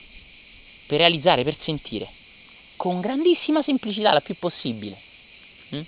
per 0.86 0.98
realizzare, 0.98 1.44
per 1.44 1.56
sentire, 1.62 2.08
con 2.76 3.00
grandissima 3.00 3.62
semplicità, 3.62 4.12
la 4.12 4.20
più 4.20 4.36
possibile. 4.38 5.00
Mm? 5.74 5.80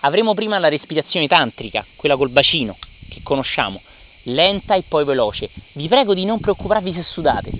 Avremo 0.00 0.34
prima 0.34 0.58
la 0.58 0.68
respirazione 0.68 1.26
tantrica, 1.26 1.84
quella 1.96 2.16
col 2.16 2.30
bacino, 2.30 2.78
che 3.08 3.20
conosciamo, 3.22 3.80
lenta 4.28 4.74
e 4.74 4.84
poi 4.86 5.04
veloce. 5.04 5.50
Vi 5.72 5.88
prego 5.88 6.14
di 6.14 6.24
non 6.24 6.40
preoccuparvi 6.40 6.92
se 6.92 7.02
sudate. 7.04 7.50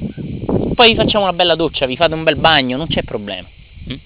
Poi 0.75 0.90
vi 0.90 0.94
facciamo 0.94 1.25
una 1.25 1.32
bella 1.32 1.54
doccia, 1.54 1.87
vi 1.87 1.96
fate 1.96 2.14
un 2.14 2.22
bel 2.22 2.37
bagno, 2.37 2.76
non 2.76 2.87
c'è 2.87 3.02
problema. 3.02 3.48
Mm? 3.90 3.96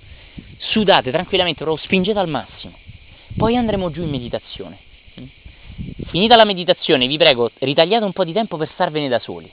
Sudate 0.58 1.10
tranquillamente, 1.10 1.62
però 1.62 1.76
spingete 1.76 2.18
al 2.18 2.28
massimo. 2.28 2.74
Poi 3.36 3.56
andremo 3.56 3.90
giù 3.90 4.02
in 4.02 4.10
meditazione. 4.10 4.78
Mm? 5.20 5.24
Finita 6.06 6.36
la 6.36 6.44
meditazione, 6.44 7.06
vi 7.06 7.16
prego, 7.16 7.50
ritagliate 7.58 8.04
un 8.04 8.12
po' 8.12 8.24
di 8.24 8.32
tempo 8.32 8.56
per 8.56 8.70
starvene 8.72 9.08
da 9.08 9.18
soli. 9.18 9.50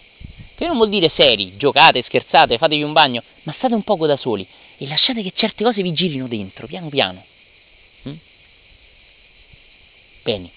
Che 0.56 0.68
non 0.68 0.76
vuol 0.76 0.90
dire 0.90 1.10
seri, 1.16 1.56
giocate, 1.58 2.04
scherzate, 2.04 2.58
fatevi 2.58 2.84
un 2.84 2.92
bagno, 2.92 3.24
ma 3.44 3.54
state 3.58 3.74
un 3.74 3.84
poco 3.84 4.06
da 4.06 4.18
soli 4.18 4.46
e 4.78 4.88
lasciate 4.88 5.22
che 5.22 5.32
certe 5.36 5.64
cose 5.64 5.82
vi 5.82 5.94
girino 5.94 6.28
dentro, 6.28 6.68
piano 6.68 6.90
piano. 6.90 7.24
Mm? 8.08 8.14
Bene. 10.24 10.52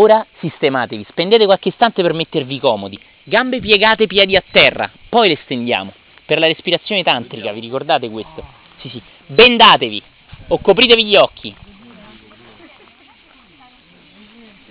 Ora 0.00 0.24
sistematevi, 0.38 1.04
spendete 1.08 1.44
qualche 1.44 1.70
istante 1.70 2.02
per 2.02 2.12
mettervi 2.12 2.60
comodi, 2.60 2.96
gambe 3.24 3.58
piegate, 3.58 4.06
piedi 4.06 4.36
a 4.36 4.44
terra, 4.48 4.88
poi 5.08 5.28
le 5.28 5.38
stendiamo. 5.42 5.92
Per 6.24 6.38
la 6.38 6.46
respirazione 6.46 7.02
tantrica, 7.02 7.50
vi 7.50 7.58
ricordate 7.58 8.08
questo? 8.08 8.46
Sì, 8.76 8.90
sì. 8.90 9.02
Bendatevi 9.26 10.00
o 10.48 10.58
copritevi 10.60 11.04
gli 11.04 11.16
occhi. 11.16 11.52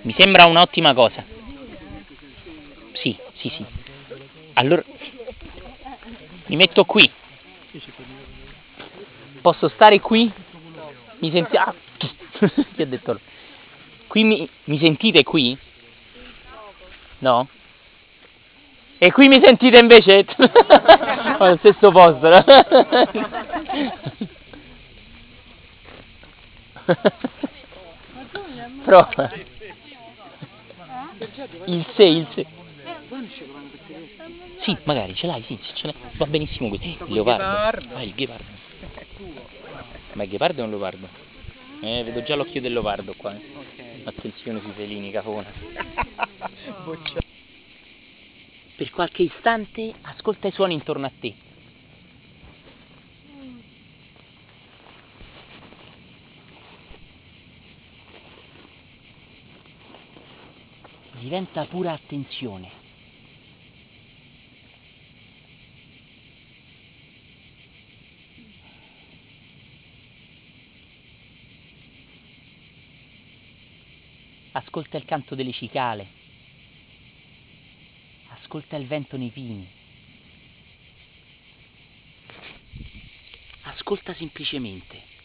Mi 0.02 0.14
sembra 0.16 0.46
un'ottima 0.46 0.94
cosa. 0.94 1.22
Sì, 2.92 3.14
sì, 3.34 3.50
sì. 3.50 3.64
Allora 4.54 4.82
mi 6.46 6.56
metto 6.56 6.84
qui. 6.86 7.10
Posso 9.42 9.68
stare 9.68 10.00
qui? 10.00 10.32
Mi 11.18 11.30
senti... 11.30 11.54
Ah, 11.56 11.74
chi 12.74 12.82
ha 12.82 12.86
detto? 12.86 13.20
Qui 14.08 14.24
mi, 14.24 14.48
mi 14.64 14.78
sentite 14.78 15.22
qui? 15.22 15.56
No? 17.18 17.48
E 18.98 19.12
qui 19.12 19.28
mi 19.28 19.40
sentite 19.40 19.78
invece? 19.78 20.26
Allo 21.38 21.56
stesso 21.58 21.90
posto, 21.90 22.28
no? 22.28 22.44
Prova. 28.84 29.30
Il 31.66 31.86
6, 31.94 32.16
il 32.16 32.26
6. 32.34 32.46
Sì, 34.62 34.76
magari 34.84 35.14
ce 35.14 35.26
l'hai, 35.26 35.42
sì, 35.46 35.58
ce 35.74 35.86
l'hai. 35.86 35.94
Va 36.14 36.26
benissimo 36.26 36.68
qui. 36.68 36.78
Il 36.82 37.12
leopardo. 37.12 37.94
Ah, 37.94 38.02
il 38.02 38.14
ghepardo. 38.14 38.56
Ma 40.14 40.22
il 40.24 40.28
ghepardo 40.28 40.60
è 40.60 40.64
un 40.64 40.70
leopardo? 40.70 41.08
Eh, 41.80 42.02
vedo 42.02 42.22
già 42.22 42.34
l'occhio 42.34 42.60
del 42.60 42.72
leopardo 42.72 43.14
qua. 43.16 43.34
Eh. 43.34 43.57
Attenzione 44.08 44.60
sui 44.60 44.72
felini, 44.72 45.10
cafona. 45.10 45.52
per 48.78 48.90
qualche 48.90 49.24
istante 49.24 49.92
ascolta 50.02 50.46
i 50.46 50.52
suoni 50.52 50.72
intorno 50.72 51.04
a 51.04 51.12
te. 51.18 51.34
Diventa 61.18 61.66
pura 61.66 61.92
attenzione. 61.92 62.77
Ascolta 74.58 74.96
il 74.96 75.04
canto 75.04 75.36
delle 75.36 75.52
cicale. 75.52 76.08
Ascolta 78.30 78.74
il 78.74 78.88
vento 78.88 79.16
nei 79.16 79.30
pini. 79.30 79.64
Ascolta 83.62 84.14
semplicemente. 84.14 85.17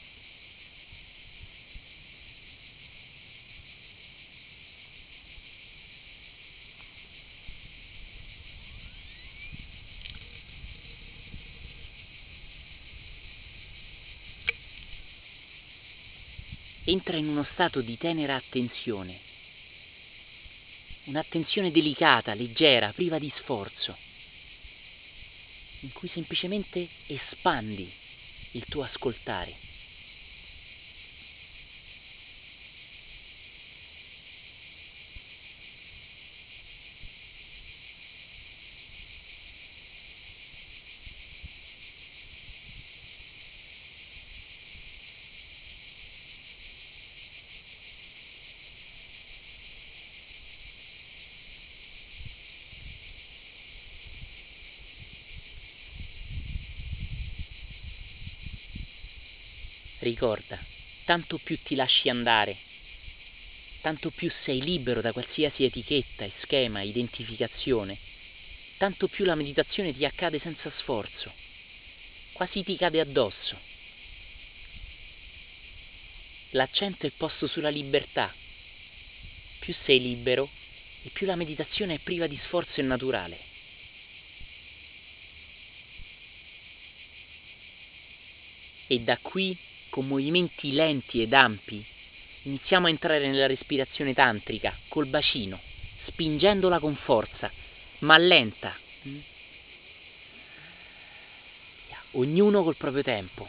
Entra 16.94 17.18
in 17.18 17.28
uno 17.28 17.44
stato 17.54 17.82
di 17.82 17.98
tenera 17.98 18.36
attenzione, 18.36 19.20
un'attenzione 21.06 21.72
delicata, 21.72 22.36
leggera, 22.36 22.92
priva 22.94 23.18
di 23.18 23.34
sforzo, 23.38 23.98
in 25.82 25.92
cui 25.92 26.08
semplicemente 26.10 26.88
espandi 27.08 27.92
il 28.52 28.64
tuo 28.70 28.84
ascoltare. 28.84 29.73
Ricorda, 60.04 60.60
tanto 61.06 61.38
più 61.38 61.58
ti 61.64 61.76
lasci 61.76 62.10
andare, 62.10 62.58
tanto 63.80 64.12
più 64.12 64.30
sei 64.44 64.62
libero 64.62 65.00
da 65.00 65.14
qualsiasi 65.14 65.64
etichetta, 65.64 66.28
schema, 66.42 66.82
identificazione, 66.82 67.98
tanto 68.78 69.08
più 69.08 69.24
la 69.24 69.36
meditazione 69.36 69.94
ti 69.94 70.04
accade 70.04 70.40
senza 70.40 70.70
sforzo, 70.80 71.32
quasi 72.34 72.64
ti 72.64 72.76
cade 72.76 73.00
addosso. 73.00 73.58
L'accento 76.50 77.08
è 77.08 77.12
posto 77.16 77.48
sulla 77.48 77.70
libertà. 77.70 78.36
Più 79.62 79.74
sei 79.86 80.02
libero 80.02 80.50
e 81.06 81.12
più 81.12 81.26
la 81.26 81.38
meditazione 81.38 81.94
è 81.94 82.00
priva 82.00 82.28
di 82.28 82.38
sforzo 82.44 82.82
e 82.82 82.84
naturale. 82.84 83.40
E 88.88 89.00
da 89.00 89.18
qui 89.20 89.58
con 89.94 90.08
movimenti 90.08 90.72
lenti 90.72 91.22
ed 91.22 91.34
ampi, 91.34 91.80
iniziamo 92.46 92.88
a 92.88 92.90
entrare 92.90 93.28
nella 93.28 93.46
respirazione 93.46 94.16
tantrica 94.16 94.76
col 94.88 95.06
bacino, 95.06 95.60
spingendola 96.08 96.80
con 96.80 96.96
forza, 96.96 97.52
ma 98.00 98.18
lenta. 98.18 98.76
Ognuno 102.14 102.64
col 102.64 102.76
proprio 102.76 103.04
tempo. 103.04 103.48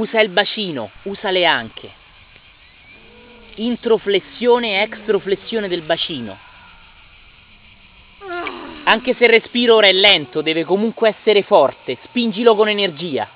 Usa 0.00 0.22
il 0.22 0.30
bacino, 0.30 0.90
usale 1.02 1.44
anche. 1.44 1.92
Introflessione 3.56 4.78
e 4.78 4.82
extroflessione 4.84 5.68
del 5.68 5.82
bacino. 5.82 6.38
Anche 8.84 9.14
se 9.14 9.24
il 9.24 9.30
respiro 9.30 9.74
ora 9.74 9.88
è 9.88 9.92
lento, 9.92 10.40
deve 10.40 10.64
comunque 10.64 11.10
essere 11.10 11.42
forte, 11.42 11.98
spingilo 12.04 12.54
con 12.54 12.68
energia. 12.70 13.28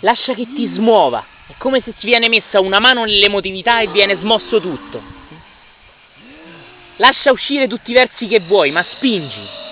Lascia 0.00 0.34
che 0.34 0.46
ti 0.52 0.70
smuova, 0.74 1.24
è 1.46 1.54
come 1.56 1.80
se 1.80 1.94
ti 1.96 2.04
viene 2.04 2.28
messa 2.28 2.60
una 2.60 2.80
mano 2.80 3.04
nell'emotività 3.04 3.80
e 3.80 3.88
viene 3.88 4.16
smosso 4.16 4.60
tutto. 4.60 5.02
Lascia 6.96 7.32
uscire 7.32 7.66
tutti 7.66 7.92
i 7.92 7.94
versi 7.94 8.26
che 8.26 8.40
vuoi, 8.40 8.70
ma 8.70 8.84
spingi. 8.96 9.67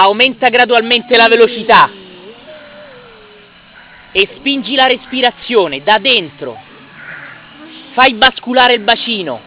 Aumenta 0.00 0.48
gradualmente 0.48 1.16
la 1.16 1.26
velocità 1.26 1.90
e 4.12 4.28
spingi 4.36 4.76
la 4.76 4.86
respirazione 4.86 5.82
da 5.82 5.98
dentro. 5.98 6.56
Fai 7.94 8.14
basculare 8.14 8.74
il 8.74 8.82
bacino. 8.82 9.40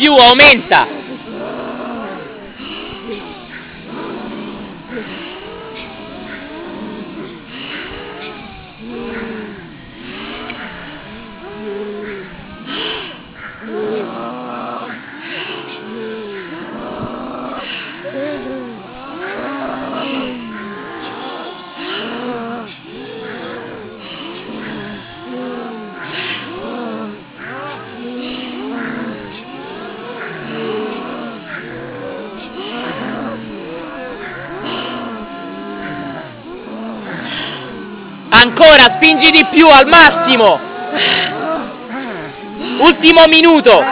Più, 0.00 0.14
aumenta. 0.16 0.88
Spingi 39.00 39.30
di 39.30 39.46
più, 39.50 39.66
al 39.66 39.86
massimo. 39.86 40.60
Ultimo 42.80 43.26
minuto. 43.26 43.82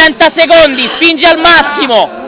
30 0.00 0.32
secondi, 0.34 0.88
spingi 0.94 1.26
al 1.26 1.38
massimo. 1.38 2.19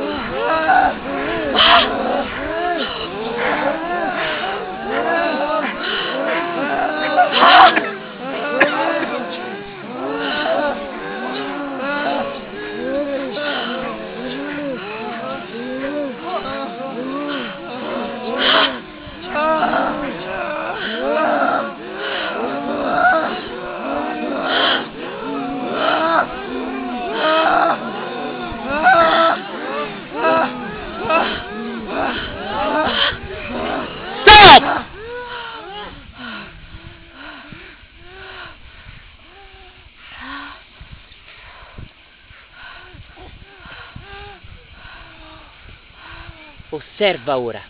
Osserva 46.75 47.37
ora. 47.37 47.63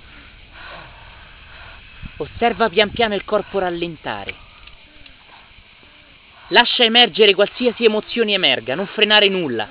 Osserva 2.18 2.68
pian 2.68 2.90
piano 2.90 3.16
il 3.16 3.24
corpo 3.24 3.58
rallentare. 3.58 4.32
Lascia 6.48 6.84
emergere 6.84 7.34
qualsiasi 7.34 7.84
emozione 7.84 8.32
emerga, 8.32 8.76
non 8.76 8.86
frenare 8.86 9.28
nulla. 9.28 9.66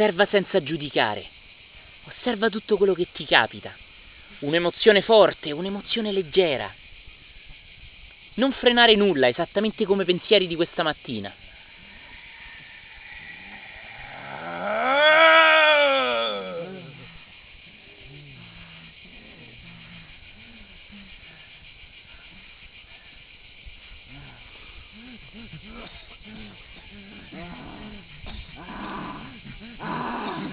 Osserva 0.00 0.26
senza 0.30 0.62
giudicare. 0.62 1.26
Osserva 2.04 2.48
tutto 2.48 2.78
quello 2.78 2.94
che 2.94 3.08
ti 3.12 3.26
capita. 3.26 3.76
Un'emozione 4.38 5.02
forte, 5.02 5.52
un'emozione 5.52 6.10
leggera. 6.10 6.74
Non 8.36 8.50
frenare 8.52 8.94
nulla, 8.94 9.28
esattamente 9.28 9.84
come 9.84 10.06
pensieri 10.06 10.46
di 10.46 10.56
questa 10.56 10.82
mattina. 10.82 11.30
Ah! 25.32 25.38
Ah! 28.58 29.30
Ah! 29.78 30.50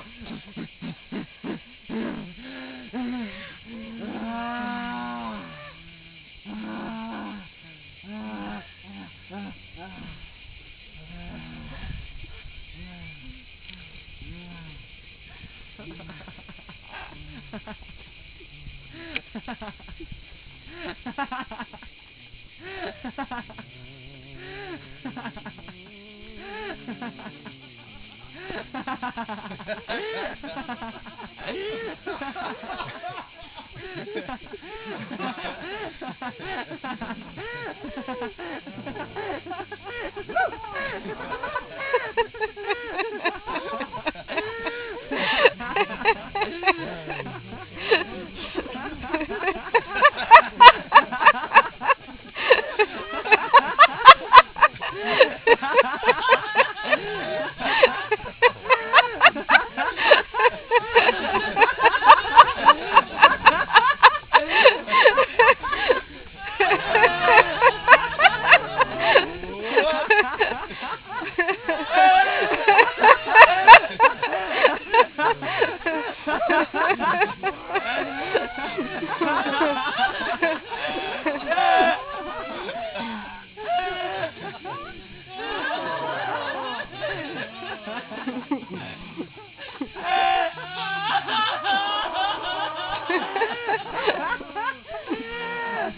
Ha 95.88 95.94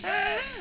ha! 0.04 0.61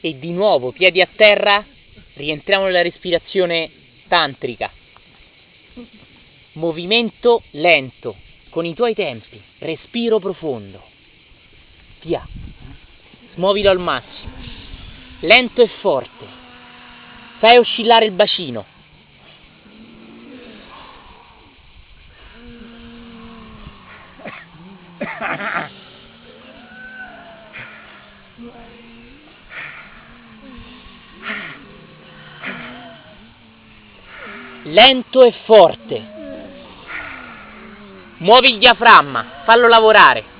e 0.00 0.18
di 0.18 0.30
nuovo 0.30 0.72
piedi 0.72 1.00
a 1.00 1.08
terra, 1.14 1.64
rientriamo 2.14 2.64
nella 2.64 2.82
respirazione 2.82 3.70
tantrica. 4.08 4.70
Movimento 6.52 7.42
lento, 7.52 8.16
con 8.50 8.64
i 8.64 8.74
tuoi 8.74 8.94
tempi, 8.94 9.40
respiro 9.58 10.18
profondo. 10.18 10.82
Via. 12.02 12.26
Smuovilo 13.34 13.70
al 13.70 13.78
massimo. 13.78 14.32
Lento 15.20 15.60
e 15.60 15.68
forte. 15.80 16.26
Fai 17.38 17.58
oscillare 17.58 18.06
il 18.06 18.12
bacino. 18.12 18.75
Lento 34.76 35.22
e 35.22 35.32
forte. 35.46 36.14
Muovi 38.18 38.50
il 38.50 38.58
diaframma, 38.58 39.40
fallo 39.44 39.68
lavorare. 39.68 40.35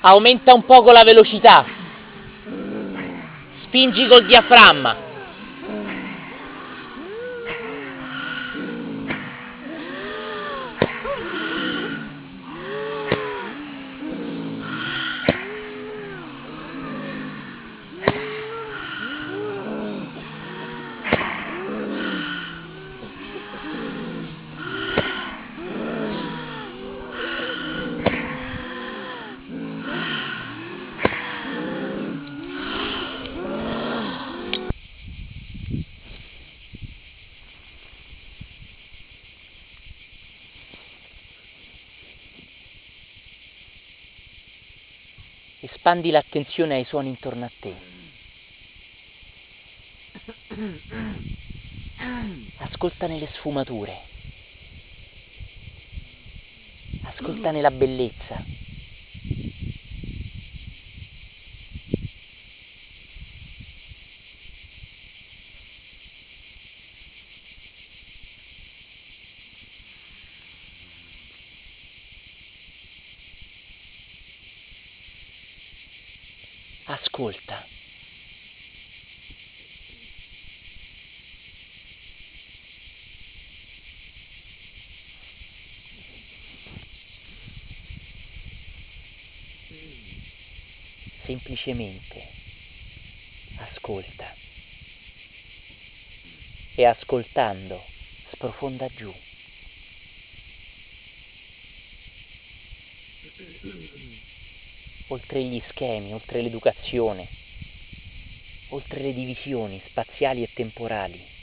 Aumenta 0.00 0.54
un 0.54 0.64
poco 0.64 0.92
la 0.92 1.04
velocità. 1.04 1.64
Spingi 3.64 4.06
col 4.06 4.26
diaframma. 4.26 5.09
Espandi 45.80 46.10
l'attenzione 46.10 46.74
ai 46.74 46.84
suoni 46.84 47.08
intorno 47.08 47.46
a 47.46 47.50
te. 47.58 47.74
Ascoltane 52.58 53.18
le 53.18 53.28
sfumature. 53.32 53.98
Ascoltane 57.04 57.62
la 57.62 57.70
bellezza. 57.70 58.44
ascolta. 76.90 77.66
Semplicemente 91.60 92.36
ascolta 93.56 94.34
e 96.74 96.86
ascoltando 96.86 97.90
sprofonda 98.30 98.88
giù. 98.88 99.14
oltre 105.08 105.42
gli 105.42 105.60
schemi, 105.68 106.14
oltre 106.14 106.40
l'educazione, 106.40 107.32
oltre 108.68 109.02
le 109.02 109.12
divisioni 109.12 109.82
spaziali 109.84 110.44
e 110.44 110.50
temporali. 110.54 111.39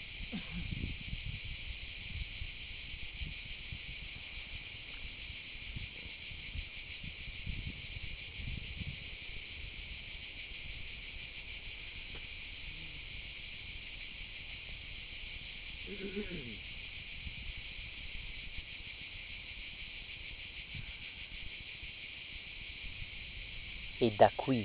E 23.99 24.11
da 24.11 24.31
qui 24.35 24.63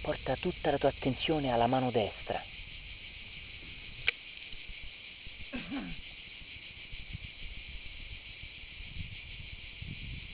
porta 0.00 0.36
tutta 0.36 0.70
la 0.70 0.78
tua 0.78 0.88
attenzione 0.88 1.50
alla 1.50 1.66
mano 1.66 1.90
destra. 1.90 2.42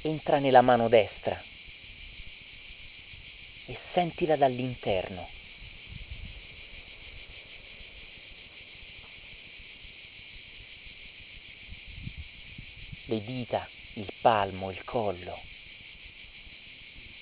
Entra 0.02 0.38
nella 0.38 0.62
mano 0.62 0.88
destra 0.88 1.44
e 3.66 3.78
sentila 3.92 4.36
dall'interno. 4.36 5.39
Dita, 13.24 13.68
il 13.94 14.12
palmo, 14.20 14.70
il 14.70 14.82
collo 14.84 15.48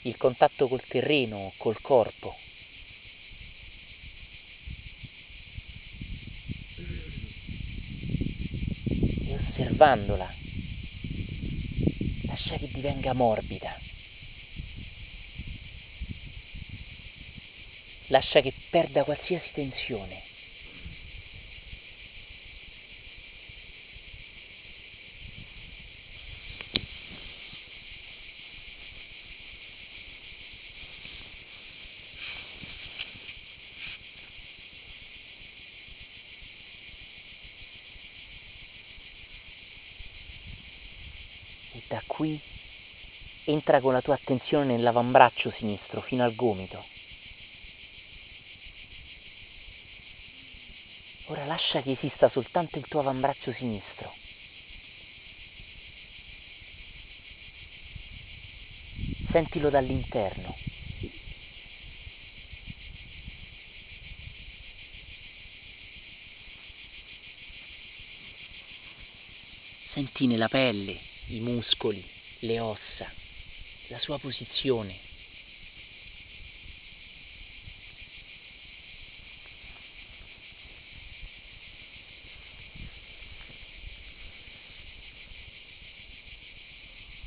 il 0.02 0.16
contatto 0.16 0.68
col 0.68 0.82
terreno, 0.86 1.52
col 1.56 1.80
corpo. 1.80 2.36
E 9.26 9.34
osservandola, 9.34 10.34
lascia 12.22 12.56
che 12.56 12.68
divenga 12.68 13.12
morbida. 13.12 13.78
Lascia 18.06 18.40
che 18.40 18.54
perda 18.70 19.04
qualsiasi 19.04 19.50
tensione. 19.52 20.28
da 41.88 42.02
qui 42.06 42.40
entra 43.58 43.80
con 43.80 43.92
la 43.92 44.00
tua 44.00 44.14
attenzione 44.14 44.76
nell'avambraccio 44.76 45.50
sinistro 45.50 46.00
fino 46.02 46.22
al 46.22 46.34
gomito. 46.34 46.86
Ora 51.26 51.44
lascia 51.44 51.82
che 51.82 51.92
esista 51.92 52.28
soltanto 52.30 52.78
il 52.78 52.86
tuo 52.86 53.00
avambraccio 53.00 53.52
sinistro. 53.52 54.14
Sentilo 59.30 59.68
dall'interno. 59.68 60.56
Senti 69.92 70.26
nella 70.28 70.48
pelle 70.48 71.00
i 71.26 71.40
muscoli, 71.40 72.08
le 72.40 72.60
ossa, 72.60 73.12
la 73.88 73.98
sua 74.00 74.18
posizione. 74.18 75.06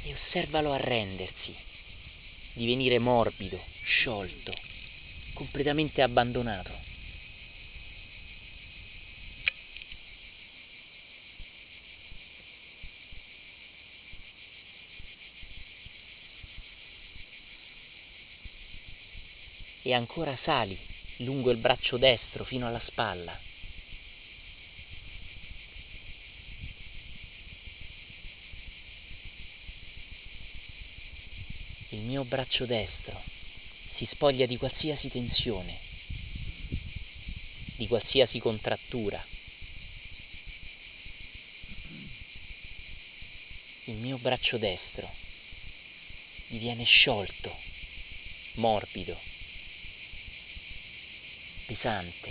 E 0.04 0.14
osservalo 0.14 0.72
arrendersi, 0.72 1.56
divenire 2.54 2.98
morbido, 3.00 3.64
sciolto, 3.84 4.54
completamente 5.34 6.02
abbandonato. 6.02 6.81
Ancora 19.94 20.38
sali 20.44 20.78
lungo 21.18 21.52
il 21.52 21.58
braccio 21.58 21.98
destro 21.98 22.44
fino 22.44 22.68
alla 22.68 22.82
spalla. 22.86 23.40
Il 31.90 32.00
mio 32.00 32.24
braccio 32.24 32.66
destro 32.66 33.22
si 33.96 34.08
spoglia 34.12 34.46
di 34.46 34.58
qualsiasi 34.58 35.10
tensione, 35.10 35.80
di 37.76 37.88
qualsiasi 37.88 38.40
contrattura. 38.40 39.24
Il 43.86 43.96
mio 43.96 44.18
braccio 44.18 44.58
destro 44.58 45.14
diviene 46.48 46.86
sciolto, 46.86 47.58
morbido, 48.56 49.31
pesante. 51.82 52.14
Da 52.14 52.30
qui 52.30 52.31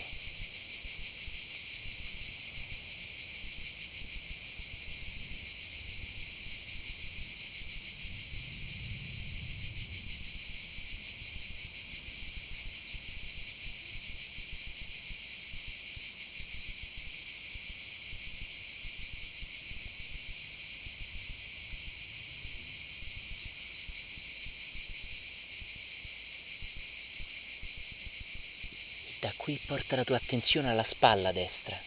porta 29.71 29.95
la 29.95 30.03
tua 30.03 30.17
attenzione 30.17 30.69
alla 30.69 30.85
spalla 30.91 31.31
destra. 31.31 31.81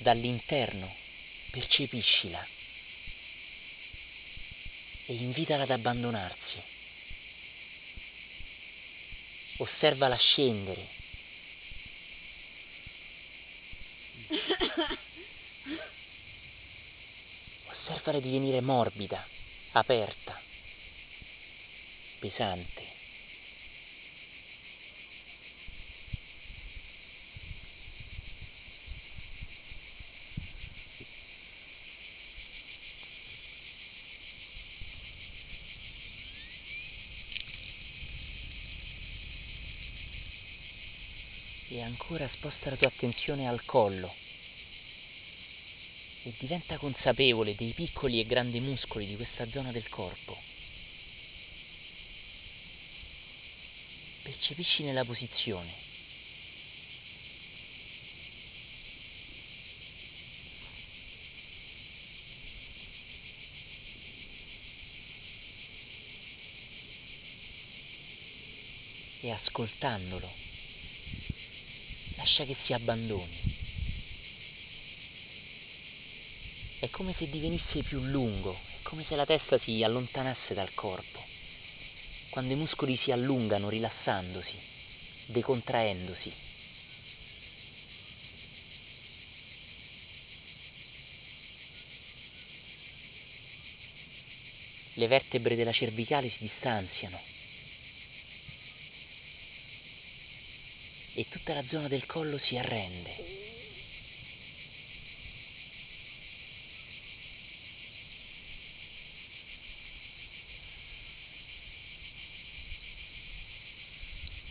Dall'interno 0.00 0.94
percepiscila 1.50 2.46
e 5.06 5.14
invitala 5.14 5.62
ad 5.62 5.70
abbandonarsi. 5.70 6.62
Osservala 9.56 10.18
scendere. 10.18 10.86
Osservala 17.64 18.20
divenire 18.20 18.60
morbida, 18.60 19.26
aperta, 19.72 20.38
pesante. 22.18 22.92
E 41.72 41.80
ancora 41.92 42.26
sposta 42.32 42.70
la 42.70 42.76
tua 42.76 42.88
attenzione 42.88 43.46
al 43.46 43.64
collo 43.66 44.14
e 46.24 46.32
diventa 46.38 46.78
consapevole 46.78 47.54
dei 47.54 47.72
piccoli 47.74 48.18
e 48.18 48.24
grandi 48.24 48.60
muscoli 48.60 49.06
di 49.06 49.16
questa 49.16 49.46
zona 49.50 49.70
del 49.72 49.88
corpo. 49.90 50.38
Percepisci 54.22 54.84
nella 54.84 55.04
posizione. 55.04 55.80
E 69.20 69.30
ascoltandolo 69.30 70.51
lascia 72.22 72.44
che 72.44 72.56
si 72.62 72.72
abbandoni. 72.72 73.40
È 76.78 76.88
come 76.90 77.14
se 77.18 77.28
divenisse 77.28 77.82
più 77.82 78.00
lungo, 78.00 78.60
è 78.78 78.82
come 78.82 79.04
se 79.04 79.16
la 79.16 79.26
testa 79.26 79.58
si 79.58 79.82
allontanasse 79.82 80.54
dal 80.54 80.72
corpo. 80.72 81.24
Quando 82.30 82.52
i 82.52 82.56
muscoli 82.56 82.96
si 82.96 83.10
allungano 83.10 83.68
rilassandosi, 83.68 84.56
decontraendosi. 85.26 86.32
Le 94.94 95.06
vertebre 95.08 95.56
della 95.56 95.72
cervicale 95.72 96.30
si 96.30 96.36
distanziano. 96.38 97.31
E 101.14 101.26
tutta 101.28 101.54
la 101.54 101.64
zona 101.68 101.88
del 101.88 102.06
collo 102.06 102.38
si 102.38 102.56
arrende. 102.56 103.40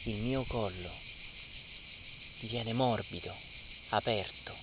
Il 0.04 0.16
mio 0.16 0.46
collo 0.46 0.92
diviene 2.40 2.74
morbido, 2.74 3.36
aperto, 3.90 4.56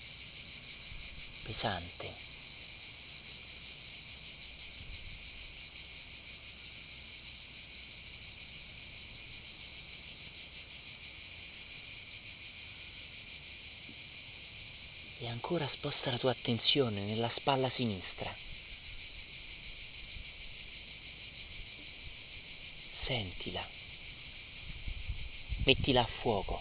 pesante. 1.45 2.27
E 15.21 15.27
ancora 15.51 15.71
sposta 15.73 16.11
la 16.11 16.19
tua 16.19 16.33
attenzione 16.33 17.07
nella 17.07 17.33
spalla 17.35 17.71
sinistra. 17.71 18.37
Sentila. 23.07 23.67
Mettila 25.65 26.03
a 26.03 26.09
fuoco. 26.21 26.61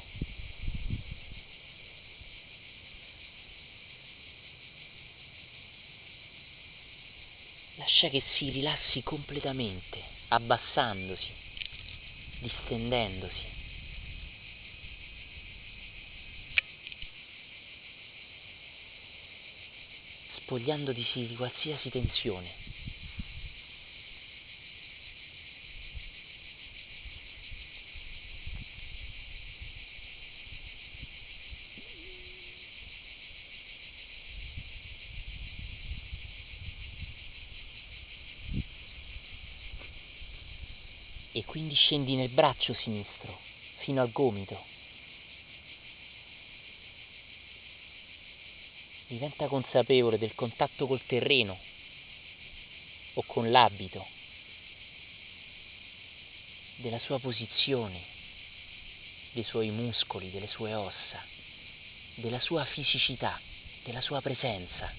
Lascia 7.75 8.07
che 8.07 8.23
si 8.37 8.51
rilassi 8.51 9.03
completamente, 9.03 10.01
abbassandosi, 10.29 11.33
distendendosi. 12.39 13.56
Spogliandoti 20.47 21.27
di 21.27 21.35
qualsiasi 21.35 21.89
tensione. 21.89 22.55
E 41.33 41.43
quindi 41.43 41.75
scendi 41.75 42.15
nel 42.15 42.29
braccio 42.29 42.73
sinistro, 42.73 43.37
fino 43.79 44.01
al 44.01 44.13
gomito. 44.13 44.76
Diventa 49.07 49.47
consapevole 49.47 50.17
del 50.17 50.35
contatto 50.35 50.85
col 50.85 51.01
terreno 51.05 51.57
o 53.13 53.23
con 53.25 53.49
l'abito, 53.49 54.05
della 56.81 56.99
sua 56.99 57.17
posizione, 57.17 58.01
dei 59.33 59.43
suoi 59.43 59.71
muscoli, 59.71 60.29
delle 60.29 60.47
sue 60.47 60.73
ossa, 60.73 61.23
della 62.15 62.39
sua 62.41 62.65
fisicità, 62.65 63.39
della 63.83 64.01
sua 64.01 64.21
presenza. 64.21 64.91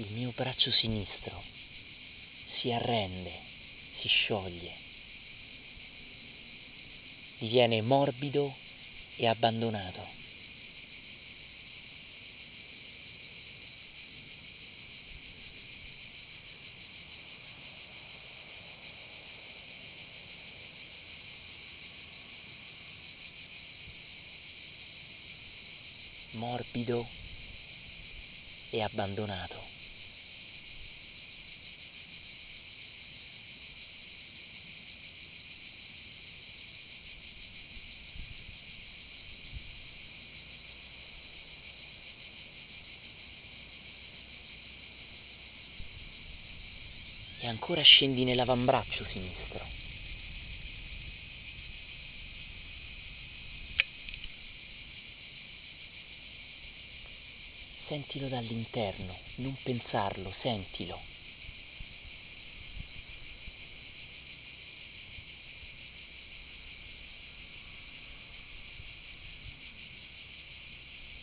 il 0.00 0.12
mio 0.12 0.32
braccio 0.60 0.72
sinistro 0.72 1.42
si 2.60 2.70
arrende, 2.70 3.32
si 3.98 4.08
scioglie, 4.08 4.76
diviene 7.38 7.80
morbido 7.80 8.58
e 9.16 9.26
abbandonato. 9.26 10.18
morbido 26.32 27.06
e 28.70 28.82
abbandonato. 28.82 29.69
Ancora 47.50 47.82
scendi 47.82 48.24
nell'avambraccio 48.24 49.04
sinistro. 49.10 49.66
Sentilo 57.88 58.28
dall'interno, 58.28 59.18
non 59.36 59.56
pensarlo, 59.62 60.32
sentilo. 60.40 61.00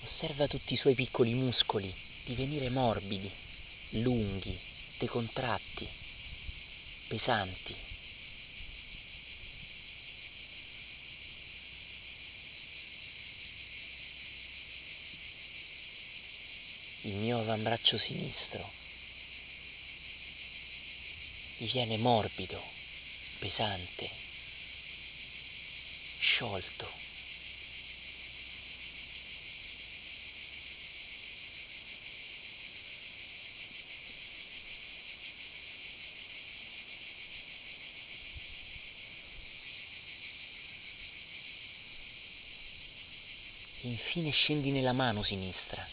Osserva 0.03 0.47
tutti 0.47 0.73
i 0.73 0.77
suoi 0.77 0.93
piccoli 0.93 1.33
muscoli 1.33 1.93
divenire 2.25 2.69
morbidi, 2.69 3.31
lunghi, 3.91 4.59
decontratti, 4.97 5.87
pesanti. 7.07 7.75
Il 17.03 17.15
mio 17.15 17.39
avambraccio 17.39 17.97
sinistro 17.97 18.73
diviene 21.57 21.97
morbido, 21.97 22.61
pesante, 23.39 24.09
sciolto. 26.19 27.05
e 43.87 43.89
infine 44.17 44.31
scendi 44.31 44.71
nella 44.71 44.93
mano 44.93 45.21
sinistra. 45.21 45.87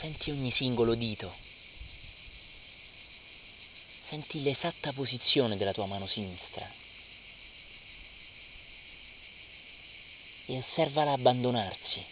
Senti 0.00 0.30
ogni 0.30 0.52
singolo 0.52 0.94
dito. 0.94 1.36
Senti 4.08 4.42
l'esatta 4.42 4.92
posizione 4.92 5.56
della 5.56 5.72
tua 5.72 5.86
mano 5.86 6.06
sinistra. 6.06 6.68
E 10.46 10.56
osservala 10.56 11.12
abbandonarsi, 11.12 12.04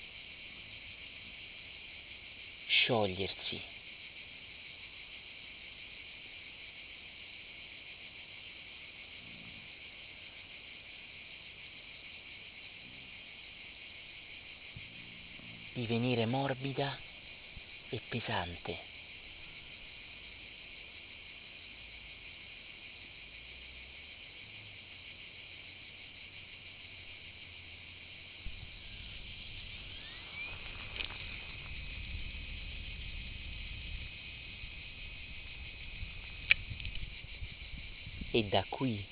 sciogliersi. 2.67 3.75
Divenire 15.77 16.25
morbida 16.25 16.99
e 17.91 18.01
pesante. 18.09 18.79
E 38.31 38.45
da 38.45 38.65
qui 38.67 39.05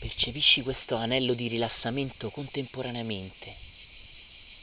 percepisci 0.00 0.62
questo 0.62 0.96
anello 0.96 1.34
di 1.34 1.46
rilassamento 1.46 2.30
contemporaneamente 2.30 3.65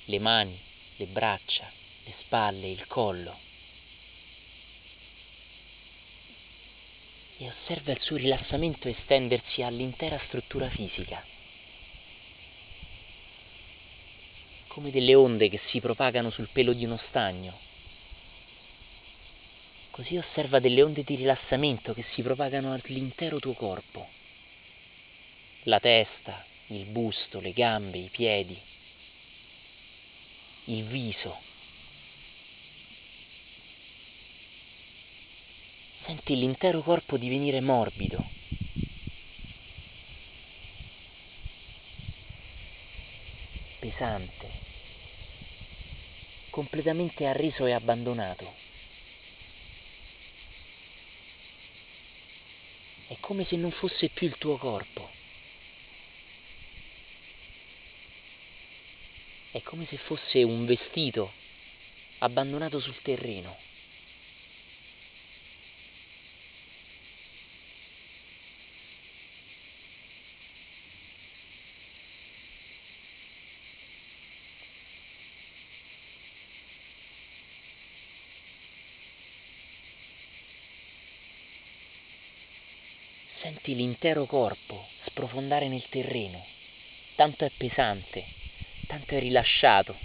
le 0.05 0.19
mani, 0.19 0.59
le 0.97 1.05
braccia, 1.05 1.71
le 2.03 2.13
spalle, 2.19 2.67
il 2.67 2.85
collo. 2.87 3.39
E 7.37 7.47
osserva 7.47 7.93
il 7.93 8.01
suo 8.01 8.17
rilassamento 8.17 8.89
estendersi 8.89 9.61
all'intera 9.61 10.19
struttura 10.27 10.69
fisica, 10.69 11.25
come 14.67 14.91
delle 14.91 15.15
onde 15.15 15.49
che 15.49 15.61
si 15.67 15.79
propagano 15.79 16.29
sul 16.29 16.49
pelo 16.51 16.73
di 16.73 16.83
uno 16.83 16.97
stagno. 17.07 17.59
Così 19.89 20.17
osserva 20.17 20.59
delle 20.59 20.81
onde 20.81 21.03
di 21.03 21.15
rilassamento 21.15 21.93
che 21.93 22.03
si 22.13 22.21
propagano 22.21 22.73
all'intero 22.73 23.39
tuo 23.39 23.53
corpo, 23.53 24.09
la 25.63 25.79
testa, 25.79 26.45
il 26.67 26.85
busto, 26.85 27.39
le 27.39 27.53
gambe, 27.53 27.99
i 27.99 28.09
piedi 28.09 28.71
il 30.65 30.85
viso. 30.85 31.41
Senti 36.05 36.35
l'intero 36.35 36.81
corpo 36.81 37.17
divenire 37.17 37.61
morbido. 37.61 38.29
Pesante. 43.79 44.51
Completamente 46.49 47.25
arriso 47.25 47.65
e 47.65 47.71
abbandonato. 47.71 48.53
È 53.07 53.17
come 53.19 53.45
se 53.45 53.55
non 53.55 53.71
fosse 53.71 54.09
più 54.09 54.27
il 54.27 54.37
tuo 54.37 54.57
corpo. 54.57 55.12
È 59.53 59.61
come 59.61 59.85
se 59.85 59.97
fosse 59.97 60.41
un 60.41 60.65
vestito 60.65 61.31
abbandonato 62.17 62.79
sul 62.79 62.99
terreno. 63.03 63.55
Senti 83.39 83.75
l'intero 83.75 84.25
corpo 84.25 84.87
sprofondare 85.05 85.67
nel 85.67 85.87
terreno, 85.89 86.43
tanto 87.15 87.45
è 87.45 87.51
pesante 87.55 88.41
tanto 88.87 89.15
è 89.15 89.19
rilasciato. 89.19 89.97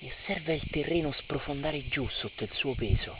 E 0.00 0.06
osserva 0.06 0.52
il 0.52 0.68
terreno 0.70 1.12
sprofondare 1.12 1.88
giù 1.88 2.06
sotto 2.08 2.44
il 2.44 2.52
suo 2.52 2.74
peso. 2.74 3.16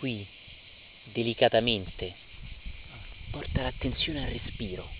Qui, 0.00 0.26
delicatamente, 1.12 2.16
porta 3.30 3.60
l'attenzione 3.60 4.24
al 4.24 4.30
respiro 4.30 4.90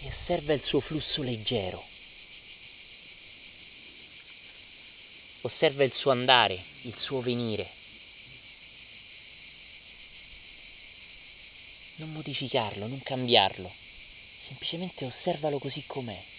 e 0.00 0.08
osserva 0.08 0.52
il 0.52 0.64
suo 0.64 0.80
flusso 0.80 1.22
leggero. 1.22 1.86
Osserva 5.42 5.84
il 5.84 5.92
suo 5.92 6.10
andare, 6.10 6.64
il 6.82 6.96
suo 6.98 7.20
venire. 7.20 7.70
Non 11.96 12.10
modificarlo, 12.10 12.88
non 12.88 13.00
cambiarlo, 13.00 13.72
semplicemente 14.48 15.04
osservalo 15.04 15.60
così 15.60 15.84
com'è. 15.86 16.31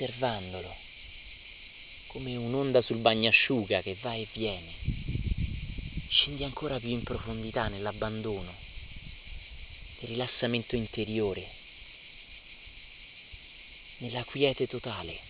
Osservandolo 0.00 0.74
come 2.06 2.34
un'onda 2.34 2.80
sul 2.80 2.96
bagnasciuga 2.96 3.82
che 3.82 3.96
va 4.00 4.14
e 4.14 4.26
viene, 4.32 4.72
scendi 6.08 6.42
ancora 6.42 6.80
più 6.80 6.88
in 6.88 7.02
profondità 7.02 7.68
nell'abbandono, 7.68 8.54
nel 10.00 10.10
rilassamento 10.10 10.74
interiore, 10.74 11.52
nella 13.98 14.24
quiete 14.24 14.66
totale. 14.66 15.29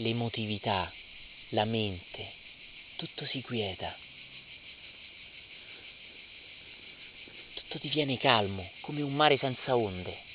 L'emotività, 0.00 0.92
la 1.50 1.64
mente, 1.64 2.32
tutto 2.96 3.24
si 3.26 3.40
quieta. 3.40 3.96
Tutto 7.54 7.78
diviene 7.78 8.16
calmo, 8.16 8.70
come 8.80 9.02
un 9.02 9.12
mare 9.12 9.38
senza 9.38 9.76
onde. 9.76 10.26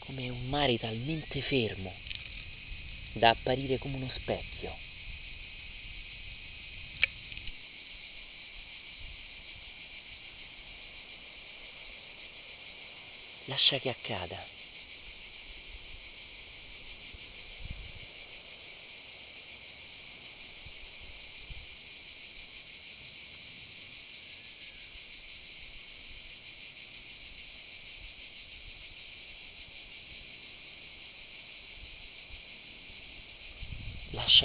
Come 0.00 0.28
un 0.28 0.46
mare 0.48 0.78
talmente 0.78 1.40
fermo 1.40 1.94
da 3.12 3.30
apparire 3.30 3.78
come 3.78 3.96
uno 3.96 4.10
specchio. 4.10 4.76
Lascia 13.46 13.78
che 13.78 13.88
accada. 13.88 14.56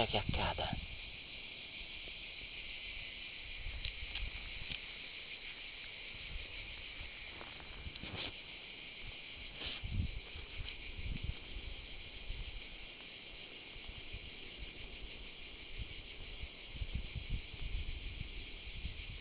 Lascia 0.01 0.05
che 0.05 0.17
accada. 0.17 0.69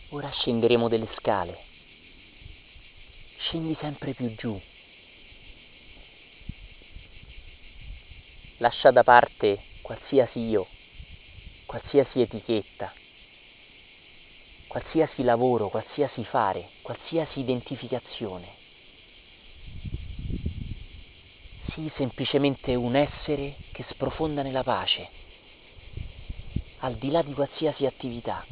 Ora 0.09 0.29
scenderemo 0.29 0.89
delle 0.89 1.07
scale. 1.15 1.65
Scendi 3.37 3.75
sempre 3.79 4.13
più 4.13 4.33
giù. 4.35 4.59
Lascia 8.57 8.91
da 8.91 9.03
parte 9.03 9.70
qualsiasi 9.91 10.39
io, 10.39 10.69
qualsiasi 11.65 12.21
etichetta, 12.21 12.93
qualsiasi 14.65 15.21
lavoro, 15.21 15.67
qualsiasi 15.67 16.23
fare, 16.23 16.71
qualsiasi 16.81 17.41
identificazione. 17.41 18.59
Sii 21.73 21.91
semplicemente 21.97 22.73
un 22.73 22.95
essere 22.95 23.63
che 23.73 23.83
sprofonda 23.89 24.43
nella 24.43 24.63
pace, 24.63 25.11
al 26.79 26.95
di 26.95 27.11
là 27.11 27.21
di 27.21 27.33
qualsiasi 27.33 27.85
attività. 27.85 28.47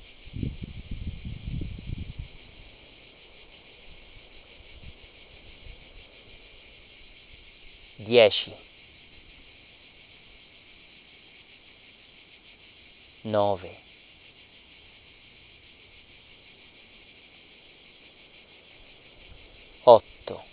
Dieci. 7.96 8.68
Nove, 13.22 13.78
otto. 19.84 20.43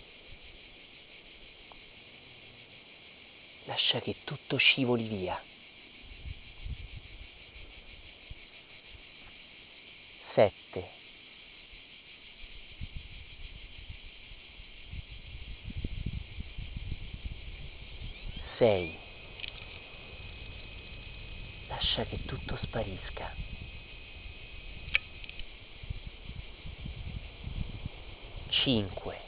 Lascia 3.65 3.99
che 3.99 4.15
tutto 4.23 4.57
scivoli 4.57 5.07
via. 5.07 5.41
Sette. 10.33 10.89
Sei. 18.57 19.06
Lascia 21.97 22.15
che 22.15 22.25
tutto 22.25 22.55
sparisca. 22.61 23.33
Cinque. 28.49 29.19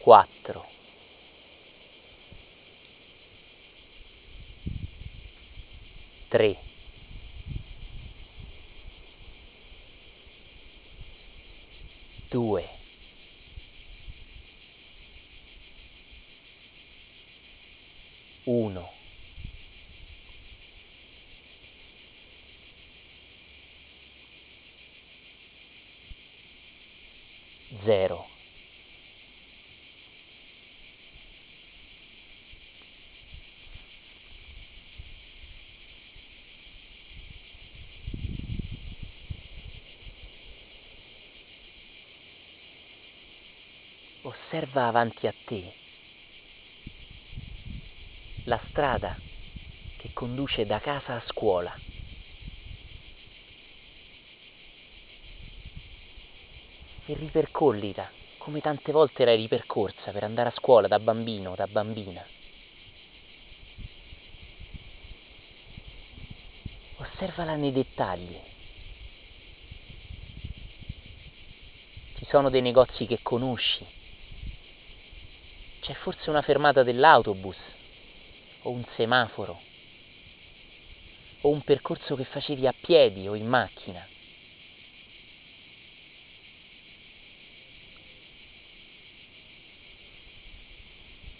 Quattro. 0.00 0.68
Tre. 6.28 6.58
Due. 12.28 12.80
Uno. 18.52 18.84
Zero. 27.84 28.28
Osserva 44.24 44.86
avanti 44.86 45.26
a 45.26 45.32
te 45.32 45.81
la 48.44 48.60
strada 48.68 49.16
che 49.98 50.10
conduce 50.12 50.66
da 50.66 50.80
casa 50.80 51.14
a 51.14 51.22
scuola. 51.26 51.72
E 57.04 57.14
ripercollila 57.14 58.10
come 58.38 58.60
tante 58.60 58.90
volte 58.90 59.24
l'hai 59.24 59.36
ripercorsa 59.36 60.10
per 60.10 60.24
andare 60.24 60.48
a 60.48 60.52
scuola 60.56 60.88
da 60.88 60.98
bambino, 60.98 61.54
da 61.54 61.68
bambina. 61.68 62.26
Osservala 66.96 67.54
nei 67.54 67.70
dettagli. 67.70 68.40
Ci 72.16 72.24
sono 72.24 72.50
dei 72.50 72.62
negozi 72.62 73.06
che 73.06 73.20
conosci. 73.22 73.86
C'è 75.80 75.94
forse 75.94 76.30
una 76.30 76.42
fermata 76.42 76.82
dell'autobus 76.82 77.56
o 78.64 78.70
un 78.70 78.84
semaforo 78.96 79.60
o 81.42 81.48
un 81.50 81.62
percorso 81.62 82.14
che 82.14 82.24
facevi 82.24 82.66
a 82.66 82.72
piedi 82.72 83.28
o 83.28 83.34
in 83.34 83.46
macchina. 83.46 84.06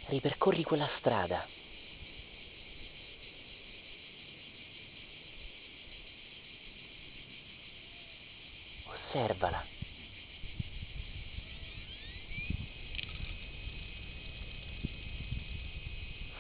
Ripercorri 0.07 0.63
quella 0.63 0.89
strada. 0.99 1.47
Osservala. 8.85 9.72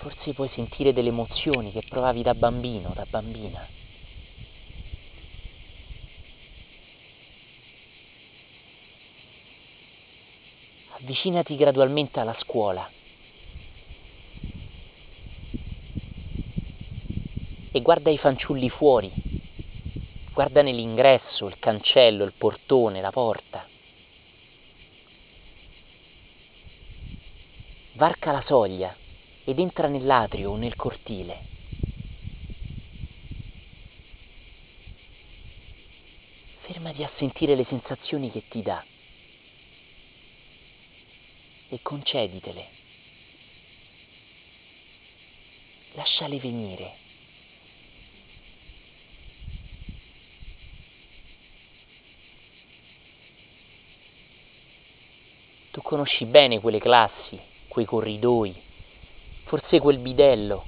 Forse 0.02 0.32
puoi 0.32 0.48
sentire 0.48 0.92
delle 0.92 1.10
emozioni 1.10 1.70
che 1.70 1.84
provavi 1.88 2.22
da 2.22 2.34
bambino, 2.34 2.92
da 2.92 3.06
bambina. 3.08 3.64
Avvicinati 10.98 11.54
gradualmente 11.54 12.18
alla 12.18 12.36
scuola. 12.40 12.90
E 17.70 17.80
guarda 17.80 18.10
i 18.10 18.18
fanciulli 18.18 18.68
fuori. 18.70 19.08
Guarda 20.34 20.62
nell'ingresso, 20.62 21.46
il 21.46 21.60
cancello, 21.60 22.24
il 22.24 22.34
portone, 22.36 23.00
la 23.00 23.12
porta. 23.12 23.64
Varca 27.92 28.32
la 28.32 28.42
soglia 28.44 28.96
ed 29.44 29.58
entra 29.58 29.88
nell'atrio 29.88 30.50
o 30.50 30.56
nel 30.56 30.76
cortile. 30.76 31.50
Fermati 36.60 37.02
a 37.02 37.10
sentire 37.16 37.54
le 37.54 37.64
sensazioni 37.64 38.30
che 38.30 38.44
ti 38.48 38.62
dà 38.62 38.84
e 41.68 41.78
conceditele. 41.82 42.68
Lasciale 45.94 46.38
venire. 46.38 47.00
Tu 55.70 55.80
conosci 55.80 56.26
bene 56.26 56.60
quelle 56.60 56.78
classi, 56.78 57.40
quei 57.68 57.86
corridoi, 57.86 58.70
forse 59.52 59.80
quel 59.80 59.98
bidello, 59.98 60.64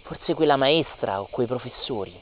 forse 0.00 0.32
quella 0.32 0.56
maestra 0.56 1.20
o 1.20 1.26
quei 1.26 1.46
professori. 1.46 2.18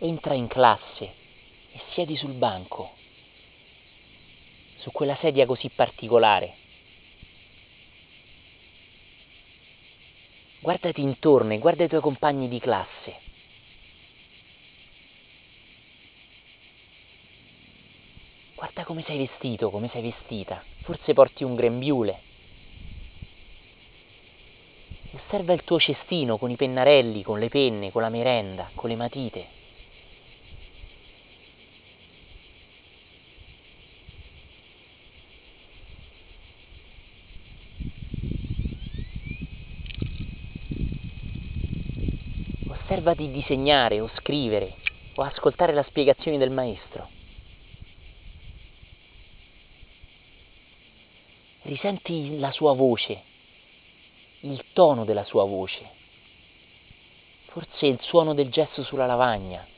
Entra 0.00 0.34
in 0.34 0.46
classe 0.46 1.04
e 1.70 1.80
siedi 1.94 2.14
sul 2.16 2.34
banco, 2.34 2.98
su 4.74 4.90
quella 4.92 5.16
sedia 5.22 5.46
così 5.46 5.70
particolare. 5.70 6.63
Guardati 10.64 11.02
intorno 11.02 11.52
e 11.52 11.58
guarda 11.58 11.84
i 11.84 11.88
tuoi 11.88 12.00
compagni 12.00 12.48
di 12.48 12.58
classe. 12.58 13.20
Guarda 18.54 18.82
come 18.84 19.02
sei 19.02 19.18
vestito, 19.18 19.68
come 19.68 19.90
sei 19.90 20.00
vestita. 20.00 20.64
Forse 20.84 21.12
porti 21.12 21.44
un 21.44 21.54
grembiule. 21.54 22.18
Osserva 25.10 25.52
il 25.52 25.64
tuo 25.64 25.78
cestino 25.78 26.38
con 26.38 26.50
i 26.50 26.56
pennarelli, 26.56 27.22
con 27.22 27.38
le 27.38 27.50
penne, 27.50 27.92
con 27.92 28.00
la 28.00 28.08
merenda, 28.08 28.70
con 28.74 28.88
le 28.88 28.96
matite. 28.96 29.46
Osserva 43.04 43.22
di 43.22 43.30
disegnare 43.30 44.00
o 44.00 44.08
scrivere 44.16 44.76
o 45.16 45.22
ascoltare 45.22 45.74
la 45.74 45.82
spiegazione 45.82 46.38
del 46.38 46.50
maestro. 46.50 47.10
Risenti 51.64 52.38
la 52.38 52.50
sua 52.50 52.72
voce, 52.72 53.22
il 54.40 54.64
tono 54.72 55.04
della 55.04 55.24
sua 55.24 55.44
voce, 55.44 55.86
forse 57.48 57.86
il 57.86 58.00
suono 58.00 58.32
del 58.32 58.48
gesso 58.50 58.82
sulla 58.82 59.04
lavagna. 59.04 59.68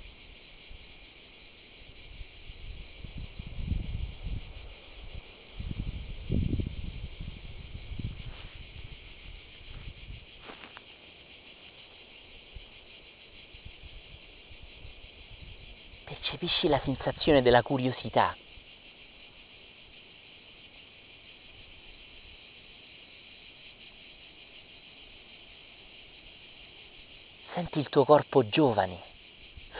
Percepisci 16.47 16.69
la 16.69 16.81
sensazione 16.85 17.43
della 17.43 17.63
curiosità. 17.63 18.37
Senti 27.53 27.81
il 27.81 27.89
tuo 27.89 28.05
corpo 28.05 28.49
giovane, 28.49 29.01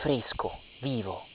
fresco, 0.01 0.59
vivo. 0.81 1.25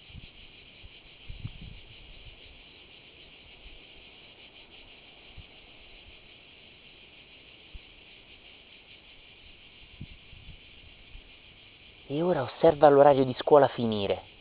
E 12.06 12.20
ora 12.20 12.42
osserva 12.42 12.90
l'orario 12.90 13.24
di 13.24 13.34
scuola 13.38 13.68
finire. 13.68 14.31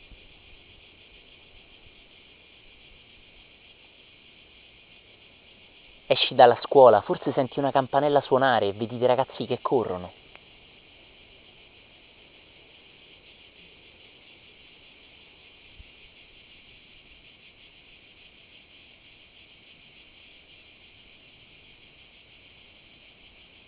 Esci 6.12 6.34
dalla 6.34 6.58
scuola, 6.60 7.00
forse 7.00 7.32
senti 7.32 7.58
una 7.58 7.70
campanella 7.70 8.20
suonare 8.20 8.66
e 8.66 8.72
vedi 8.74 8.98
dei 8.98 9.06
ragazzi 9.06 9.46
che 9.46 9.60
corrono. 9.62 10.12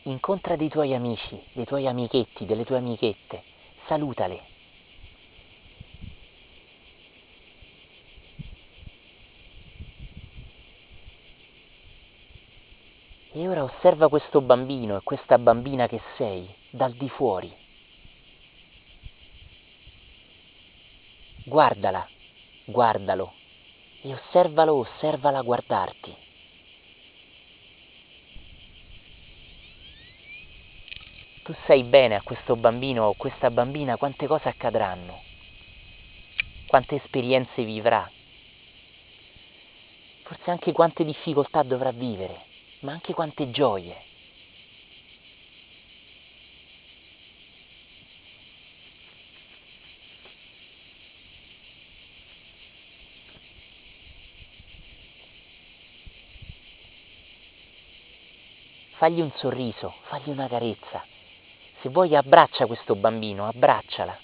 Incontra 0.03 0.57
dei 0.57 0.68
tuoi 0.68 0.92
amici, 0.92 1.42
dei 1.55 1.64
tuoi 1.64 1.86
amichetti, 1.86 2.45
delle 2.45 2.66
tue 2.66 2.76
amichette, 2.76 3.42
salutale. 3.86 4.53
E 13.36 13.49
ora 13.49 13.64
osserva 13.85 14.09
questo 14.09 14.41
bambino 14.41 14.97
e 14.97 15.03
questa 15.03 15.37
bambina 15.37 15.87
che 15.87 16.01
sei 16.16 16.49
dal 16.70 16.95
di 16.95 17.07
fuori. 17.11 17.55
Guardala, 21.45 22.09
guardalo 22.64 23.35
e 24.01 24.14
osservalo, 24.14 24.72
osservala 24.76 25.43
guardarti. 25.43 26.16
Tu 31.43 31.55
sai 31.66 31.85
bene 31.85 32.14
a 32.14 32.22
questo 32.22 32.57
bambino 32.57 33.05
o 33.05 33.11
a 33.11 33.16
questa 33.16 33.51
bambina 33.51 33.99
quante 33.99 34.26
cose 34.26 34.49
accadranno, 34.49 35.20
quante 36.68 36.95
esperienze 36.95 37.64
vivrà, 37.64 38.11
forse 40.22 40.51
anche 40.51 40.72
quante 40.72 41.05
difficoltà 41.05 41.62
dovrà 41.62 41.91
vivere 41.91 42.53
ma 42.85 42.93
anche 42.93 43.14
quante 43.14 43.51
gioie. 43.51 44.12
Fagli 58.97 59.20
un 59.20 59.32
sorriso, 59.37 59.95
fagli 60.05 60.28
una 60.30 60.47
carezza. 60.47 61.05
Se 61.80 61.89
vuoi 61.89 62.14
abbraccia 62.14 62.66
questo 62.66 62.95
bambino, 62.95 63.47
abbracciala. 63.47 64.18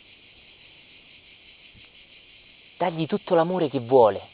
Dagli 2.78 3.06
tutto 3.06 3.34
l'amore 3.34 3.68
che 3.68 3.80
vuole, 3.80 4.28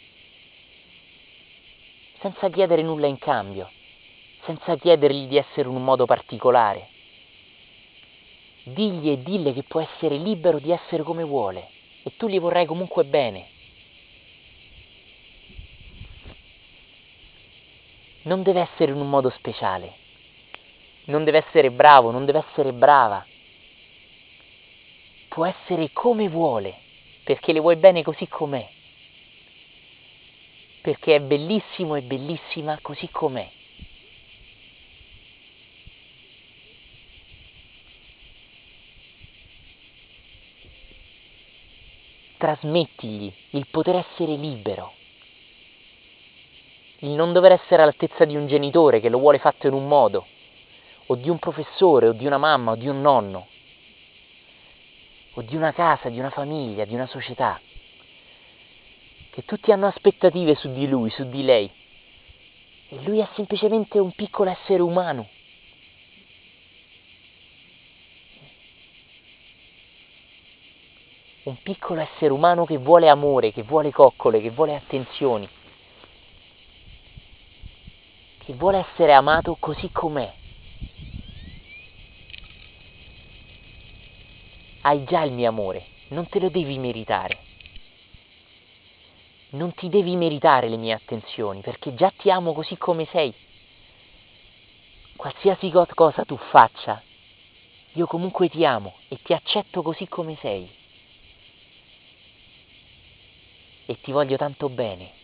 senza 2.20 2.48
chiedere 2.48 2.82
nulla 2.82 3.06
in 3.06 3.18
cambio 3.18 3.70
senza 4.46 4.76
chiedergli 4.76 5.26
di 5.26 5.36
essere 5.36 5.68
in 5.68 5.74
un 5.74 5.84
modo 5.84 6.06
particolare. 6.06 6.88
Digli 8.62 9.10
e 9.10 9.22
dille 9.22 9.52
che 9.52 9.64
può 9.64 9.80
essere 9.80 10.16
libero 10.16 10.58
di 10.58 10.70
essere 10.70 11.02
come 11.02 11.24
vuole 11.24 11.68
e 12.02 12.12
tu 12.16 12.28
gli 12.28 12.40
vorrai 12.40 12.64
comunque 12.64 13.04
bene. 13.04 13.48
Non 18.22 18.42
deve 18.42 18.60
essere 18.60 18.92
in 18.92 18.98
un 18.98 19.08
modo 19.08 19.30
speciale, 19.30 19.94
non 21.04 21.22
deve 21.22 21.44
essere 21.46 21.70
bravo, 21.70 22.10
non 22.10 22.24
deve 22.24 22.44
essere 22.48 22.72
brava. 22.72 23.24
può 25.28 25.44
essere 25.44 25.90
come 25.92 26.30
vuole, 26.30 26.78
perché 27.22 27.52
le 27.52 27.60
vuoi 27.60 27.76
bene 27.76 28.02
così 28.02 28.26
com'è, 28.26 28.66
perché 30.80 31.16
è 31.16 31.20
bellissimo 31.20 31.94
e 31.94 32.00
bellissima 32.00 32.78
così 32.80 33.06
com'è. 33.10 33.46
Trasmettigli 42.38 43.32
il 43.52 43.66
poter 43.70 43.96
essere 43.96 44.36
libero, 44.36 44.92
il 46.98 47.08
non 47.10 47.32
dover 47.32 47.52
essere 47.52 47.80
all'altezza 47.80 48.26
di 48.26 48.36
un 48.36 48.46
genitore 48.46 49.00
che 49.00 49.08
lo 49.08 49.18
vuole 49.18 49.38
fatto 49.38 49.66
in 49.66 49.72
un 49.72 49.88
modo, 49.88 50.26
o 51.06 51.14
di 51.14 51.30
un 51.30 51.38
professore, 51.38 52.08
o 52.08 52.12
di 52.12 52.26
una 52.26 52.36
mamma, 52.36 52.72
o 52.72 52.76
di 52.76 52.88
un 52.88 53.00
nonno, 53.00 53.46
o 55.32 55.40
di 55.40 55.56
una 55.56 55.72
casa, 55.72 56.10
di 56.10 56.18
una 56.18 56.28
famiglia, 56.28 56.84
di 56.84 56.94
una 56.94 57.06
società, 57.06 57.58
che 59.30 59.44
tutti 59.46 59.72
hanno 59.72 59.86
aspettative 59.86 60.56
su 60.56 60.70
di 60.70 60.86
lui, 60.86 61.08
su 61.08 61.26
di 61.30 61.42
lei, 61.42 61.70
e 62.88 63.02
lui 63.02 63.20
è 63.20 63.28
semplicemente 63.34 63.98
un 63.98 64.12
piccolo 64.12 64.50
essere 64.50 64.82
umano. 64.82 65.26
Un 71.46 71.56
piccolo 71.62 72.00
essere 72.00 72.32
umano 72.32 72.64
che 72.64 72.76
vuole 72.76 73.08
amore, 73.08 73.52
che 73.52 73.62
vuole 73.62 73.92
coccole, 73.92 74.40
che 74.40 74.50
vuole 74.50 74.74
attenzioni, 74.74 75.48
che 78.38 78.52
vuole 78.54 78.78
essere 78.78 79.12
amato 79.12 79.56
così 79.58 79.88
com'è. 79.92 80.34
hai 84.86 85.02
già 85.04 85.22
il 85.22 85.32
mio 85.32 85.48
amore, 85.48 85.84
non 86.08 86.28
te 86.28 86.38
lo 86.38 86.48
devi 86.48 86.78
meritare. 86.78 87.38
Non 89.50 89.72
ti 89.74 89.88
devi 89.88 90.14
meritare 90.14 90.68
le 90.68 90.76
mie 90.76 90.92
attenzioni, 90.92 91.60
perché 91.60 91.94
già 91.94 92.12
ti 92.16 92.30
amo 92.30 92.52
così 92.52 92.76
come 92.76 93.04
sei. 93.06 93.32
Qualsiasi 95.16 95.72
cosa 95.94 96.24
tu 96.24 96.36
faccia, 96.36 97.02
io 97.94 98.06
comunque 98.06 98.48
ti 98.48 98.64
amo 98.64 98.94
e 99.08 99.18
ti 99.22 99.32
accetto 99.32 99.82
così 99.82 100.06
come 100.06 100.36
sei. 100.40 100.75
E 103.86 104.00
ti 104.00 104.12
voglio 104.12 104.36
tanto 104.36 104.68
bene. 104.68 105.16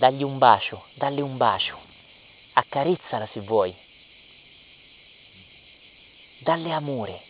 dagli 0.00 0.22
un 0.22 0.38
bacio, 0.38 0.86
dalle 0.94 1.20
un 1.20 1.36
bacio, 1.36 1.78
accarezzala 2.54 3.28
se 3.34 3.40
vuoi, 3.40 3.76
dalle 6.38 6.72
amore. 6.72 7.20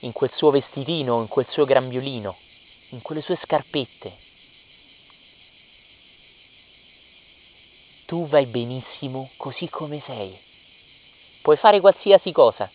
In 0.00 0.10
quel 0.10 0.32
suo 0.34 0.50
vestitino, 0.50 1.20
in 1.20 1.28
quel 1.28 1.46
suo 1.50 1.64
grambiolino, 1.64 2.36
in 2.90 3.00
quelle 3.00 3.22
sue 3.22 3.38
scarpette. 3.44 4.25
Tu 8.06 8.26
vai 8.26 8.46
benissimo 8.46 9.30
così 9.36 9.68
come 9.68 10.00
sei. 10.06 10.38
Puoi 11.42 11.56
fare 11.56 11.80
qualsiasi 11.80 12.32
cosa, 12.32 12.72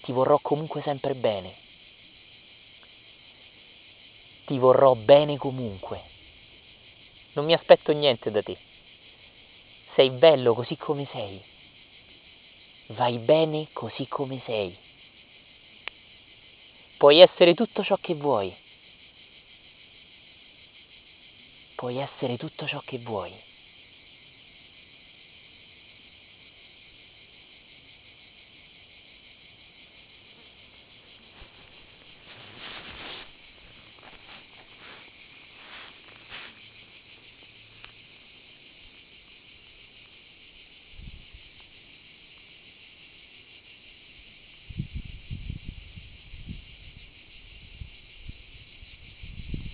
ti 0.00 0.12
vorrò 0.12 0.38
comunque 0.40 0.82
sempre 0.82 1.14
bene 1.14 1.60
ti 4.50 4.58
vorrò 4.58 4.96
bene 4.96 5.36
comunque. 5.36 6.02
Non 7.34 7.44
mi 7.44 7.52
aspetto 7.52 7.92
niente 7.92 8.32
da 8.32 8.42
te. 8.42 8.58
Sei 9.94 10.10
bello 10.10 10.54
così 10.54 10.76
come 10.76 11.06
sei. 11.12 11.40
Vai 12.88 13.20
bene 13.20 13.68
così 13.72 14.08
come 14.08 14.42
sei. 14.44 14.76
Puoi 16.96 17.20
essere 17.20 17.54
tutto 17.54 17.84
ciò 17.84 17.96
che 18.00 18.14
vuoi. 18.16 18.52
Puoi 21.76 21.98
essere 21.98 22.36
tutto 22.36 22.66
ciò 22.66 22.80
che 22.84 22.98
vuoi. 22.98 23.40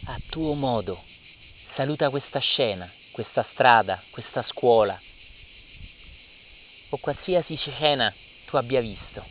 a 0.08 0.20
tuo 0.36 0.52
modo. 0.52 1.02
Saluta 1.76 2.10
questa 2.10 2.40
scena, 2.40 2.92
questa 3.10 3.42
strada, 3.52 4.04
questa 4.10 4.44
scuola 4.46 5.00
o 6.90 6.98
qualsiasi 6.98 7.56
scena 7.56 8.14
tu 8.44 8.56
abbia 8.56 8.82
visto. 8.82 9.24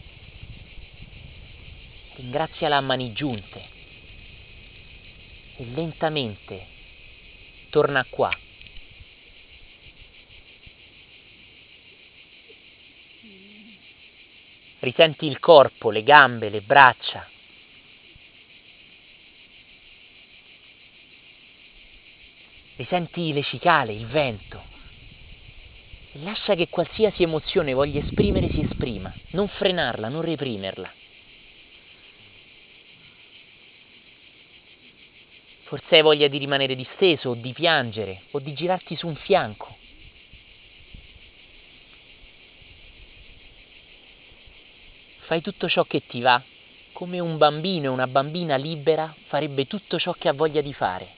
Ringraziala 2.16 2.78
a 2.78 2.82
mani 2.82 3.14
giunte 3.14 3.70
e 5.58 5.66
lentamente 5.66 6.66
torna 7.70 8.04
qua. 8.10 8.36
Risenti 14.80 15.28
il 15.28 15.40
corpo, 15.40 15.92
le 15.92 16.02
gambe, 16.02 16.50
le 16.50 16.62
braccia, 16.62 17.30
risenti 22.76 23.34
le 23.34 23.44
cicale, 23.44 23.94
il 23.94 24.06
vento. 24.08 24.64
E 26.12 26.20
lascia 26.20 26.56
che 26.56 26.70
qualsiasi 26.70 27.24
emozione 27.24 27.74
voglia 27.74 28.00
esprimere 28.00 28.50
si 28.50 28.62
esprima, 28.62 29.14
non 29.32 29.48
frenarla, 29.48 30.08
non 30.08 30.22
reprimerla. 30.22 30.92
Forse 35.64 35.96
hai 35.96 36.02
voglia 36.04 36.28
di 36.28 36.38
rimanere 36.38 36.76
disteso 36.76 37.30
o 37.30 37.36
di 37.36 37.52
piangere 37.52 38.24
o 38.32 38.40
di 38.40 38.54
girarti 38.54 38.96
su 38.96 39.08
un 39.08 39.16
fianco. 39.16 39.78
Fai 45.22 45.42
tutto 45.42 45.68
ciò 45.68 45.84
che 45.86 46.06
ti 46.06 46.22
va, 46.22 46.42
come 46.92 47.20
un 47.20 47.38
bambino 47.38 47.86
e 47.86 47.90
una 47.90 48.06
bambina 48.06 48.56
libera 48.58 49.14
farebbe 49.26 49.66
tutto 49.66 49.98
ciò 49.98 50.14
che 50.14 50.30
ha 50.30 50.34
voglia 50.34 50.62
di 50.62 50.72
fare. 50.72 51.15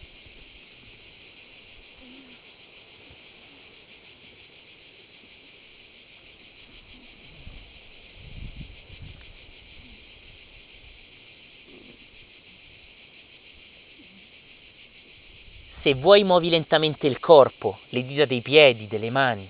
Se 15.88 15.94
vuoi 15.94 16.26
muovi 16.26 16.50
lentamente 16.50 17.08
il 17.08 17.18
corpo, 17.18 17.80
le 17.92 18.06
dita 18.06 18.26
dei 18.26 18.42
piedi, 18.42 18.88
delle 18.88 19.10
mani. 19.10 19.50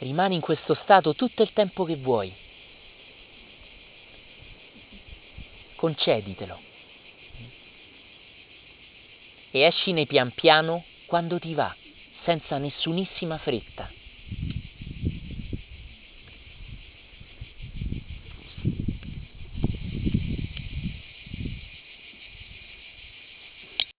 Rimani 0.00 0.34
in 0.34 0.42
questo 0.42 0.74
stato 0.74 1.14
tutto 1.14 1.42
il 1.42 1.54
tempo 1.54 1.84
che 1.84 1.96
vuoi. 1.96 2.30
Conceditelo. 5.76 6.60
E 9.50 9.60
escine 9.62 10.04
pian 10.04 10.30
piano 10.32 10.84
quando 11.06 11.38
ti 11.38 11.54
va, 11.54 11.74
senza 12.22 12.58
nessunissima 12.58 13.38
fretta. 13.38 13.90